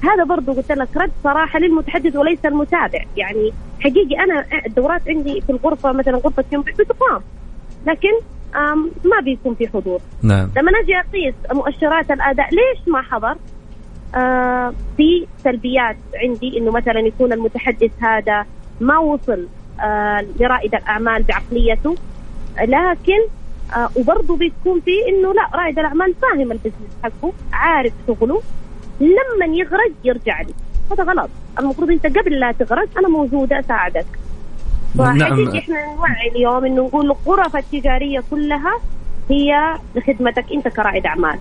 هذا 0.04 0.24
برضو 0.24 0.54
قلت 0.54 0.72
لك 0.72 0.98
رد 0.98 1.12
صراحة 1.24 1.60
للمتحدث 1.60 2.16
وليس 2.16 2.46
المتابع. 2.46 3.04
يعني 3.18 3.54
حقيقي 3.80 4.24
أنا 4.24 4.46
الدورات 4.66 5.02
عندي 5.08 5.42
في 5.42 5.50
الغرفة 5.50 5.92
مثلا 5.92 6.18
غرفة 6.18 6.44
بتقام. 6.52 7.22
لكن 7.88 8.10
ما 9.06 9.20
بيكون 9.24 9.56
في 9.56 9.68
حضور. 9.68 10.00
نعم. 10.24 10.50
لما 10.58 10.72
أجي 10.84 10.98
أقيس 10.98 11.36
مؤشرات 11.54 12.12
الأداء 12.12 12.48
ليش 12.52 12.88
ما 12.88 13.02
حضر؟ 13.02 13.36
آه 14.16 14.74
في 14.98 15.28
سلبيات 15.44 15.98
عندي 16.24 16.58
إنه 16.58 16.72
مثلا 16.72 17.00
يكون 17.00 17.34
المتحدث 17.34 17.92
هذا 18.00 18.46
ما 18.82 18.98
وصل 18.98 19.48
آه 19.82 20.26
لرائد 20.40 20.76
الأعمال 20.76 21.24
بعقليته. 21.24 21.96
لكن 22.62 23.20
آه 23.76 23.90
وبرضه 23.96 24.38
بيكون 24.38 24.82
في 24.82 24.92
إنه 25.10 25.34
لا 25.34 25.50
رائد 25.54 25.80
الاعمال 25.80 26.14
فاهم 26.22 26.52
البزنس 26.52 26.98
حقه 27.04 27.34
عارف 27.54 27.94
شغله 28.08 28.42
لما 29.00 29.56
يغرق 29.56 29.92
يرجع 30.04 30.42
لي. 30.42 30.54
هذا 30.92 31.04
غلط. 31.04 31.30
المفروض 31.60 31.92
أنت 31.92 32.18
قبل 32.18 32.40
لا 32.40 32.52
تغرق 32.52 32.98
أنا 32.98 33.08
موجوده 33.08 33.60
أساعدك. 33.60 34.06
نعم. 34.96 35.58
إحنا 35.58 35.96
نوعي 35.96 36.28
اليوم 36.36 36.66
إنه 36.66 36.82
نقول 36.82 37.06
الغرف 37.06 37.56
التجارية 37.56 38.24
كلها 38.32 38.80
هي 39.30 39.78
لخدمتك 39.96 40.46
أنت 40.54 40.68
كرائد 40.68 41.06
أعمال. 41.06 41.40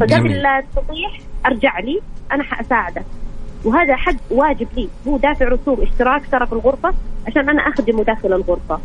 فقبل 0.00 0.32
لا 0.42 0.64
تطيح 0.76 1.20
أرجع 1.46 1.78
لي 1.78 2.00
أنا 2.32 2.42
حأساعدك. 2.42 3.04
وهذا 3.64 3.96
حق 3.96 4.14
واجب 4.30 4.68
لي. 4.76 4.88
هو 5.08 5.16
دافع 5.16 5.48
رسوم 5.48 5.80
اشتراك 5.80 6.22
ترى 6.32 6.46
في 6.46 6.52
الغرفة 6.52 6.94
عشان 7.26 7.48
أنا 7.48 7.62
أخدمه 7.62 8.02
داخل 8.04 8.32
الغرفة. 8.32 8.80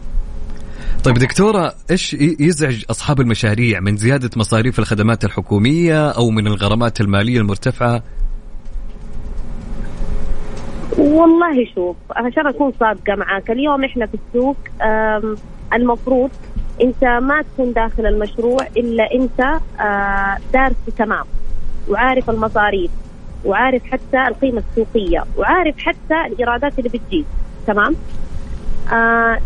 طيب 1.03 1.15
دكتورة 1.15 1.73
إيش 1.91 2.13
يزعج 2.13 2.83
أصحاب 2.89 3.19
المشاريع 3.21 3.79
من 3.79 3.97
زيادة 3.97 4.29
مصاريف 4.35 4.79
الخدمات 4.79 5.25
الحكومية 5.25 6.09
أو 6.09 6.29
من 6.29 6.47
الغرامات 6.47 7.01
المالية 7.01 7.39
المرتفعة؟ 7.39 8.03
والله 10.97 11.65
شوف 11.75 11.95
عشان 12.11 12.47
أكون 12.47 12.73
صادقة 12.79 13.15
معاك 13.15 13.51
اليوم 13.51 13.83
إحنا 13.83 14.05
في 14.05 14.13
السوق 14.13 14.57
المفروض 15.73 16.29
أنت 16.81 17.03
ما 17.03 17.41
تكون 17.41 17.73
داخل 17.73 18.05
المشروع 18.05 18.67
إلا 18.77 19.13
أنت 19.13 19.59
آه، 19.79 20.37
دارس 20.53 20.75
تمام 20.97 21.25
وعارف 21.89 22.29
المصاريف 22.29 22.91
وعارف 23.45 23.83
حتى 23.83 24.27
القيمة 24.27 24.63
السوقية 24.71 25.23
وعارف 25.37 25.77
حتى 25.77 26.25
الإيرادات 26.27 26.79
اللي 26.79 26.89
بتجيب 26.89 27.25
تمام 27.67 27.95
آه 28.93 29.39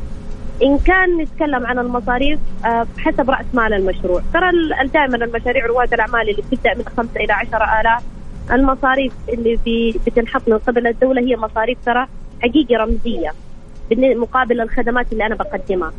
إن 0.62 0.78
كان 0.78 1.18
نتكلم 1.18 1.66
عن 1.66 1.80
المصاريف 1.80 2.40
آه، 2.66 2.88
حسب 2.98 3.30
رأس 3.30 3.46
مال 3.54 3.74
المشروع 3.74 4.22
ترى 4.34 4.52
دائما 4.94 5.16
المشاريع 5.16 5.66
رواد 5.66 5.94
الأعمال 5.94 6.30
اللي 6.30 6.42
بتبدأ 6.42 6.74
من 6.74 6.86
خمسة 6.98 7.20
إلى 7.20 7.34
عشرة 7.34 7.82
آلاف 7.82 8.04
المصاريف 8.52 9.14
اللي 9.30 9.60
بتنحط 10.08 10.42
من 10.48 10.58
قبل 10.58 10.88
الدولة 10.88 11.22
هي 11.22 11.36
مصاريف 11.36 11.78
ترى 11.86 12.08
حقيقي 12.42 12.76
رمزية 12.76 13.34
مقابل 13.92 14.62
الخدمات 14.62 15.14
اللي 15.14 15.26
أنا 15.26 15.36
بقدمها 15.36 15.92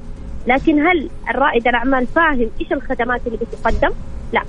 لكن 0.46 0.86
هل 0.86 1.10
الرائد 1.30 1.68
الأعمال 1.68 2.06
فاهم 2.06 2.50
إيش 2.60 2.72
الخدمات 2.72 3.20
اللي 3.26 3.38
بتقدم؟ 3.38 3.90
لا 4.32 4.42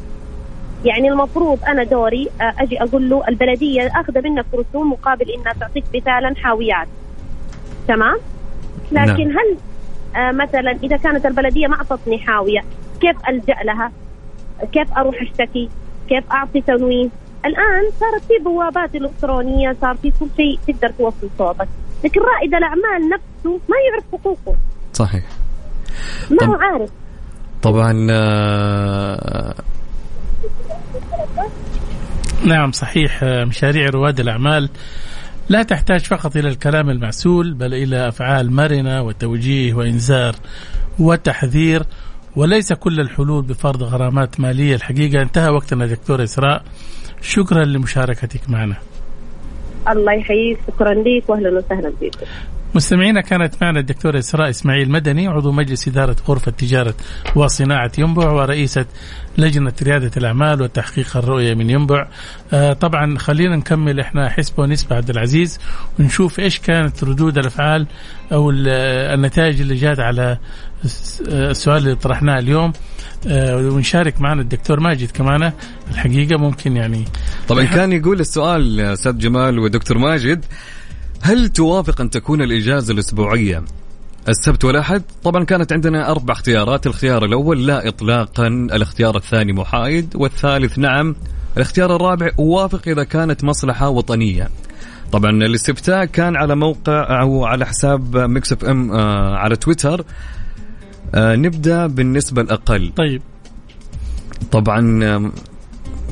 يعني 0.86 1.10
المفروض 1.10 1.60
أنا 1.68 1.84
دوري 1.84 2.30
آه، 2.42 2.54
أجي 2.60 2.84
أقول 2.84 3.10
له 3.10 3.28
البلدية 3.28 3.92
اخذ 3.96 4.22
منك 4.22 4.46
رسوم 4.54 4.92
مقابل 4.92 5.32
إنها 5.32 5.54
تعطيك 5.54 5.84
مثالا 5.96 6.36
حاويات 6.36 6.88
تمام؟ 7.88 8.18
نعم. 8.92 9.10
لكن 9.10 9.28
نعم. 9.28 9.38
هل 9.38 9.58
مثلا 10.16 10.72
إذا 10.84 10.98
كانت 10.98 11.26
البلدية 11.26 11.68
ما 11.68 11.76
أعطتني 11.76 12.20
حاوية 12.20 12.60
كيف 13.02 13.18
ألجأ 13.30 13.56
لها؟ 13.66 13.92
كيف 14.74 14.98
أروح 14.98 15.22
أشتكي؟ 15.22 15.70
كيف 16.10 16.32
أعطي 16.32 16.62
تنوين؟ 16.62 17.12
الآن 17.46 17.92
صارت 18.00 18.24
في 18.24 18.44
بوابات 18.44 18.96
إلكترونية 18.96 19.76
صار 19.82 19.96
في 19.96 20.12
كل 20.20 20.28
شيء 20.38 20.60
تقدر 20.68 20.90
توصل 20.90 21.30
صوتك 21.38 21.68
لكن 22.04 22.22
رائد 22.22 22.56
الأعمال 22.56 23.10
نفسه 23.10 23.60
ما 23.70 23.76
يعرف 23.90 24.04
حقوقه 24.12 24.58
صحيح 24.94 25.24
ما 26.32 26.46
هو 26.48 26.54
عارف 26.54 26.90
طبعا 27.62 28.08
آه 28.12 29.56
نعم 32.46 32.72
صحيح 32.72 33.24
آه، 33.24 33.46
مشاريع 33.46 33.90
رواد 33.90 34.20
الأعمال 34.20 34.70
لا 35.50 35.64
تحتاج 35.64 36.00
فقط 36.00 36.38
إلى 36.38 36.48
الكلام 36.48 36.90
المعسول 36.90 37.54
بل 37.54 37.74
إلى 37.74 38.08
أفعال 38.08 38.52
مرنة 38.52 39.02
وتوجيه 39.02 39.74
وإنذار 39.74 40.36
وتحذير 41.00 41.84
وليس 42.36 42.74
كل 42.74 43.00
الحلول 43.00 43.44
بفرض 43.44 43.84
غرامات 43.84 44.40
مالية. 44.40 44.76
الحقيقة 44.76 45.22
انتهى 45.22 45.50
وقتنا 45.50 45.86
دكتور 45.86 46.24
إسراء. 46.24 46.64
شكرا 47.22 47.66
لمشاركتك 47.66 48.50
معنا. 48.50 48.76
الله 49.90 50.14
يحييك. 50.14 50.58
شكرا 50.68 50.94
لك 50.94 51.30
واهلا 51.30 51.50
وسهلا 51.50 51.94
بكم 52.02 52.26
مستمعينا 52.76 53.22
كانت 53.22 53.54
معنا 53.62 53.80
الدكتورة 53.80 54.20
إسراء 54.20 54.50
إسماعيل 54.50 54.92
مدني 54.92 55.28
عضو 55.28 55.52
مجلس 55.52 55.88
إدارة 55.88 56.16
غرفة 56.28 56.52
تجارة 56.52 56.96
وصناعة 57.36 57.92
ينبع 57.98 58.30
ورئيسة 58.32 58.86
لجنة 59.38 59.74
ريادة 59.84 60.12
الأعمال 60.18 60.62
وتحقيق 60.62 61.18
الرؤية 61.18 61.54
من 61.54 61.70
ينبع. 61.70 62.08
آه 62.54 62.74
طبعا 62.74 63.18
خلينا 63.18 63.56
نكمل 63.56 64.00
إحنا 64.00 64.30
حسبة 64.30 64.64
ونسبة 64.64 64.96
عبد 64.96 65.10
العزيز 65.10 65.60
ونشوف 66.00 66.40
إيش 66.40 66.60
كانت 66.60 67.04
ردود 67.04 67.38
الأفعال 67.38 67.88
أو 68.32 68.52
النتائج 68.52 69.62
اللي 69.62 69.76
جات 69.76 70.00
على 70.00 70.38
السؤال 71.28 71.78
اللي 71.78 71.96
طرحناه 71.96 72.40
اليوم. 72.40 72.74
آه 73.28 73.58
ونشارك 73.58 74.22
معنا 74.22 74.42
الدكتور 74.42 74.80
ماجد 74.80 75.12
كمان 75.12 75.52
الحقيقة 75.92 76.38
ممكن 76.38 76.76
يعني 76.76 77.06
طبعا 77.48 77.64
كان 77.64 77.92
يقول 77.92 78.20
السؤال 78.20 78.80
أستاذ 78.80 79.18
جمال 79.18 79.60
ودكتور 79.60 79.98
ماجد 79.98 80.46
هل 81.22 81.50
توافق 81.50 82.02
أن 82.02 82.10
تكون 82.10 82.42
الإجازة 82.42 82.94
الأسبوعية؟ 82.94 83.64
السبت 84.30 84.66
والأحد؟ 84.66 85.04
طبعا 85.24 85.44
كانت 85.44 85.74
عندنا 85.74 86.12
أربع 86.12 86.34
اختيارات 86.34 86.86
الاختيار 86.86 87.26
الأول 87.26 87.68
لا 87.68 87.88
إطلاقا 87.88 88.48
الاختيار 88.48 89.18
الثاني 89.18 89.54
محايد 89.54 90.16
والثالث 90.16 90.80
نعم 90.80 91.16
الاختيار 91.58 91.96
الرابع 91.96 92.30
أوافق 92.40 92.82
إذا 92.88 93.04
كانت 93.04 93.44
مصلحة 93.44 93.90
وطنية. 93.90 94.50
طبعا 95.12 95.32
الاستفتاء 95.32 96.06
كان 96.06 96.36
على 96.36 96.56
موقع 96.56 97.22
أو 97.22 97.46
على 97.46 97.66
حساب 97.66 98.18
Mix 98.18 98.54
FM 98.54 98.92
آه 98.92 99.36
على 99.36 99.56
تويتر. 99.56 100.06
آه 101.16 101.36
نبدأ 101.36 101.88
بالنسبة 101.88 102.42
الأقل. 102.42 102.92
طيب. 102.96 103.22
طبعا 104.52 105.32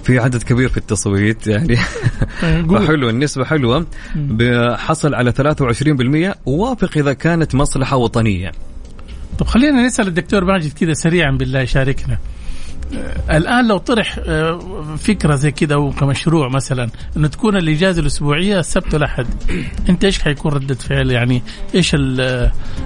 في 0.04 0.20
عدد 0.20 0.44
كبير 0.44 0.70
في 0.70 0.78
التصويت 0.78 1.48
يعني. 1.48 1.78
حلو 2.88 3.10
النسبة 3.10 3.46
حلوة. 3.46 3.88
حصل 4.78 5.14
على 5.16 5.32
23% 5.32 6.36
ووافق 6.46 6.98
إذا 6.98 7.14
كانت 7.14 7.56
مصلحة 7.56 7.98
وطنية. 7.98 8.52
طب 9.40 9.48
خلينا 9.48 9.86
نسأل 9.86 10.08
الدكتور 10.08 10.46
ماجد 10.46 10.74
كذا 10.74 10.94
سريعا 10.94 11.32
بالله 11.32 11.60
يشاركنا. 11.60 12.18
آه، 12.94 13.38
الآن 13.38 13.68
لو 13.68 13.78
طرح 13.78 14.20
آه، 14.26 14.60
فكرة 14.98 15.36
زي 15.36 15.52
كذا 15.52 15.76
وكمشروع 15.76 16.50
مثلا 16.50 16.90
إنه 17.18 17.28
تكون 17.28 17.58
الاجازه 17.58 18.02
الاسبوعيه 18.02 18.60
السبت 18.60 18.94
والأحد 18.94 19.26
أنت 19.90 20.04
إيش 20.04 20.20
حيكون 20.20 20.52
ردة 20.54 20.76
فعل؟ 20.76 21.12
يعني 21.12 21.44
إيش 21.76 21.96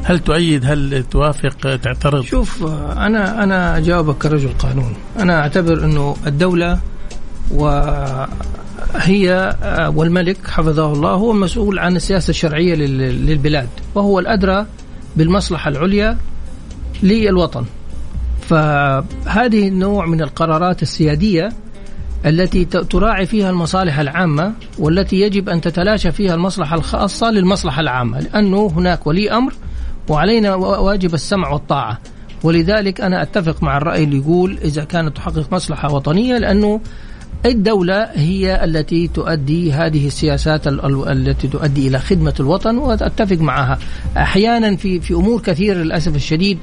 هل 0.03 0.19
تؤيد؟ 0.25 0.65
هل 0.65 1.03
توافق؟ 1.11 1.75
تعترض؟ 1.75 2.23
شوف 2.23 2.63
أنا 2.97 3.43
أنا 3.43 3.77
أجاوبك 3.77 4.17
كرجل 4.17 4.49
قانون. 4.59 4.93
أنا 5.19 5.39
أعتبر 5.39 5.85
إنه 5.85 6.15
الدولة 6.27 6.79
وهي 7.51 8.27
والملك 9.95 10.47
حفظه 10.47 10.93
الله 10.93 11.11
هو 11.11 11.31
المسؤول 11.31 11.79
عن 11.79 11.95
السياسة 11.95 12.29
الشرعية 12.29 12.75
للبلاد 12.75 13.69
وهو 13.95 14.19
الأدرى 14.19 14.65
بالمصلحة 15.15 15.69
العليا 15.69 16.17
للوطن. 17.03 17.65
فهذه 18.41 19.67
النوع 19.67 20.05
من 20.05 20.21
القرارات 20.21 20.81
السيادية 20.81 21.49
التي 22.25 22.65
تراعي 22.65 23.25
فيها 23.25 23.49
المصالح 23.49 23.99
العامة 23.99 24.53
والتي 24.79 25.21
يجب 25.21 25.49
أن 25.49 25.61
تتلاشى 25.61 26.11
فيها 26.11 26.35
المصلحة 26.35 26.75
الخاصة 26.75 27.31
للمصلحة 27.31 27.81
العامة 27.81 28.19
لأنه 28.19 28.67
هناك 28.75 29.07
ولي 29.07 29.31
أمر 29.31 29.53
وعلينا 30.09 30.55
واجب 30.55 31.13
السمع 31.13 31.49
والطاعة. 31.49 31.99
ولذلك 32.43 33.01
أنا 33.01 33.21
أتفق 33.21 33.63
مع 33.63 33.77
الرأي 33.77 34.03
اللي 34.03 34.17
يقول 34.17 34.57
إذا 34.63 34.83
كانت 34.83 35.17
تحقق 35.17 35.53
مصلحة 35.53 35.93
وطنية 35.93 36.37
لأنه 36.37 36.81
الدولة 37.51 38.09
هي 38.13 38.63
التي 38.63 39.07
تؤدي 39.07 39.73
هذه 39.73 40.07
السياسات 40.07 40.67
التي 40.67 41.47
تؤدي 41.47 41.87
إلى 41.87 41.99
خدمة 41.99 42.33
الوطن 42.39 42.77
وأتفق 42.77 43.37
معها. 43.37 43.79
أحيانا 44.17 44.75
في 44.75 44.99
في 45.01 45.13
أمور 45.13 45.41
كثيرة 45.41 45.77
للأسف 45.77 46.15
الشديد 46.15 46.57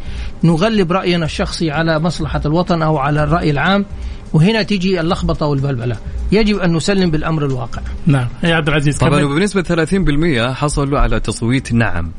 نغلب 0.45 0.93
رأينا 0.93 1.25
الشخصي 1.25 1.71
على 1.71 1.99
مصلحة 1.99 2.41
الوطن 2.47 2.83
أو 2.83 2.99
على 2.99 3.25
الرأي 3.25 3.51
العام 3.51 3.87
وهنا 4.33 4.63
تيجي 4.63 5.01
اللخبطة 5.01 5.47
والبلبلة. 5.47 5.97
يجب 6.33 6.59
أن 6.59 6.73
نسلم 6.73 7.11
بالأمر 7.11 7.47
الواقع. 7.47 7.83
نعم. 8.07 8.29
يا 8.43 8.55
عبد 8.55 8.69
العزيز 8.69 8.99
طبعا 8.99 9.23
وبنسبة 9.23 9.63
30% 9.63 10.55
حصلوا 10.55 10.99
على 10.99 11.21
تصويت 11.21 11.73
نعم. 11.73 12.13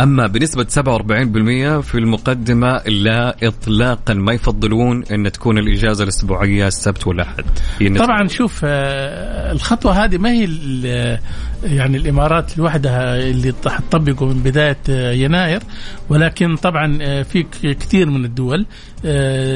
أما 0.00 0.26
بنسبة 0.26 0.64
47% 0.64 1.80
في 1.80 1.94
المقدمة 1.94 2.82
لا 2.86 3.36
إطلاقا 3.42 4.14
ما 4.14 4.32
يفضلون 4.32 5.04
أن 5.04 5.32
تكون 5.32 5.58
الإجازة 5.58 6.04
الأسبوعية 6.04 6.66
السبت 6.66 7.06
والأحد. 7.06 7.44
طبعا 7.98 8.28
شوف 8.28 8.60
آه، 8.64 9.52
الخطوة 9.52 10.04
هذه 10.04 10.18
ما 10.18 10.30
هي 10.30 10.48
يعني 11.64 11.96
الإمارات 11.96 12.58
لوحدها 12.58 13.16
اللي 13.16 13.52
تطبقه 13.52 14.26
من 14.26 14.42
بداية 14.42 14.78
آه، 14.90 15.12
يناير 15.12 15.62
ولكن 16.08 16.56
طبعا 16.56 16.98
آه، 17.02 17.22
في 17.22 17.42
كثير 17.62 18.10
من 18.10 18.24
الدول 18.24 18.66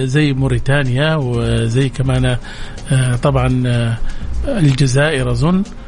زي 0.07 0.33
موريتانيا 0.33 1.15
وزي 1.15 1.89
كمان 1.89 2.37
طبعا 3.23 3.63
الجزائر 4.49 5.31
أظن. 5.31 5.59
آه، 5.59 5.88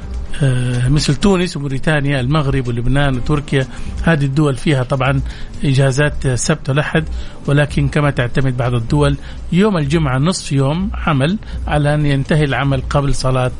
مثل 0.88 1.14
تونس 1.14 1.56
وموريتانيا 1.56 2.20
المغرب 2.20 2.68
ولبنان 2.68 3.16
وتركيا. 3.16 3.66
هذه 4.04 4.24
الدول 4.24 4.56
فيها 4.56 4.82
طبعا 4.82 5.20
إجازات 5.64 6.26
سبت 6.26 6.68
والأحد 6.68 7.04
ولكن 7.50 7.88
كما 7.88 8.10
تعتمد 8.10 8.56
بعض 8.56 8.74
الدول 8.74 9.16
يوم 9.52 9.76
الجمعة 9.76 10.18
نصف 10.18 10.52
يوم 10.52 10.90
عمل 10.94 11.38
على 11.66 11.94
أن 11.94 12.06
ينتهي 12.06 12.44
العمل 12.44 12.82
قبل 12.90 13.14
صلاة 13.14 13.50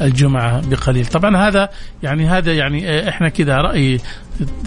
الجمعة 0.00 0.68
بقليل 0.70 1.06
طبعا 1.06 1.48
هذا 1.48 1.68
يعني 2.02 2.26
هذا 2.26 2.52
يعني 2.52 3.08
إحنا 3.08 3.28
كذا 3.28 3.56
رأي 3.56 4.00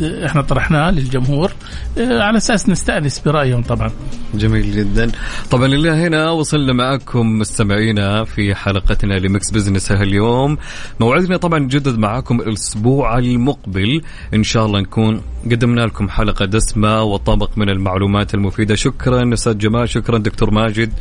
إحنا 0.01 0.41
طرحناه 0.41 0.91
للجمهور 0.91 1.51
على 1.97 2.37
أساس 2.37 2.69
نستأنس 2.69 3.19
برأيهم 3.19 3.63
طبعا. 3.63 3.91
جميل 4.33 4.71
جدا. 4.71 5.11
طبعا 5.51 5.65
إلى 5.65 5.89
هنا 5.89 6.29
وصلنا 6.31 6.73
معكم 6.73 7.39
مستمعينا 7.39 8.23
في 8.23 8.55
حلقتنا 8.55 9.13
لمكس 9.13 9.51
بزنس 9.51 9.91
اليوم. 9.91 10.57
موعدنا 10.99 11.37
طبعا 11.37 11.59
نجدد 11.59 11.97
معكم 11.97 12.41
الأسبوع 12.41 13.17
المقبل 13.17 14.01
إن 14.33 14.43
شاء 14.43 14.65
الله 14.65 14.79
نكون 14.79 15.21
قدمنا 15.45 15.81
لكم 15.81 16.09
حلقة 16.09 16.45
دسمة 16.45 17.03
وطبق 17.03 17.57
من 17.57 17.69
المعلومات 17.69 18.33
المفيدة. 18.33 18.75
شكرا 18.75 19.33
أستاذ 19.33 19.57
جمال 19.57 19.89
شكرا 19.89 20.17
دكتور 20.17 20.51
ماجد 20.51 20.93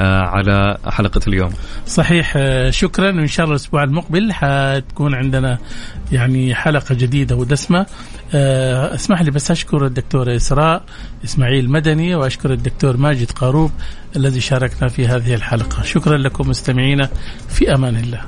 آه، 0.00 0.20
على 0.20 0.78
حلقة 0.86 1.20
اليوم. 1.28 1.50
صحيح 1.86 2.32
آه، 2.36 2.70
شكرا. 2.70 3.06
وإن 3.06 3.26
شاء 3.26 3.44
الله 3.44 3.56
الأسبوع 3.56 3.84
المقبل 3.84 4.32
حتكون 4.32 5.14
عندنا 5.14 5.58
يعني 6.12 6.54
حلقة 6.54 6.94
جديدة 6.94 7.36
ودسمة. 7.36 7.86
آه، 8.34 8.94
اسمح 8.94 9.22
لي 9.22 9.30
بس 9.30 9.50
أشكر 9.50 9.86
الدكتور 9.86 10.36
إسراء 10.36 10.82
إسماعيل 11.24 11.70
مدني 11.70 12.14
وأشكر 12.14 12.52
الدكتور 12.52 12.96
ماجد 12.96 13.30
قاروب 13.30 13.70
الذي 14.16 14.40
شاركنا 14.40 14.88
في 14.88 15.06
هذه 15.06 15.34
الحلقة. 15.34 15.82
شكرا 15.82 16.16
لكم 16.16 16.48
مستمعينا. 16.48 17.08
في 17.48 17.74
أمان 17.74 17.96
الله. 17.96 18.20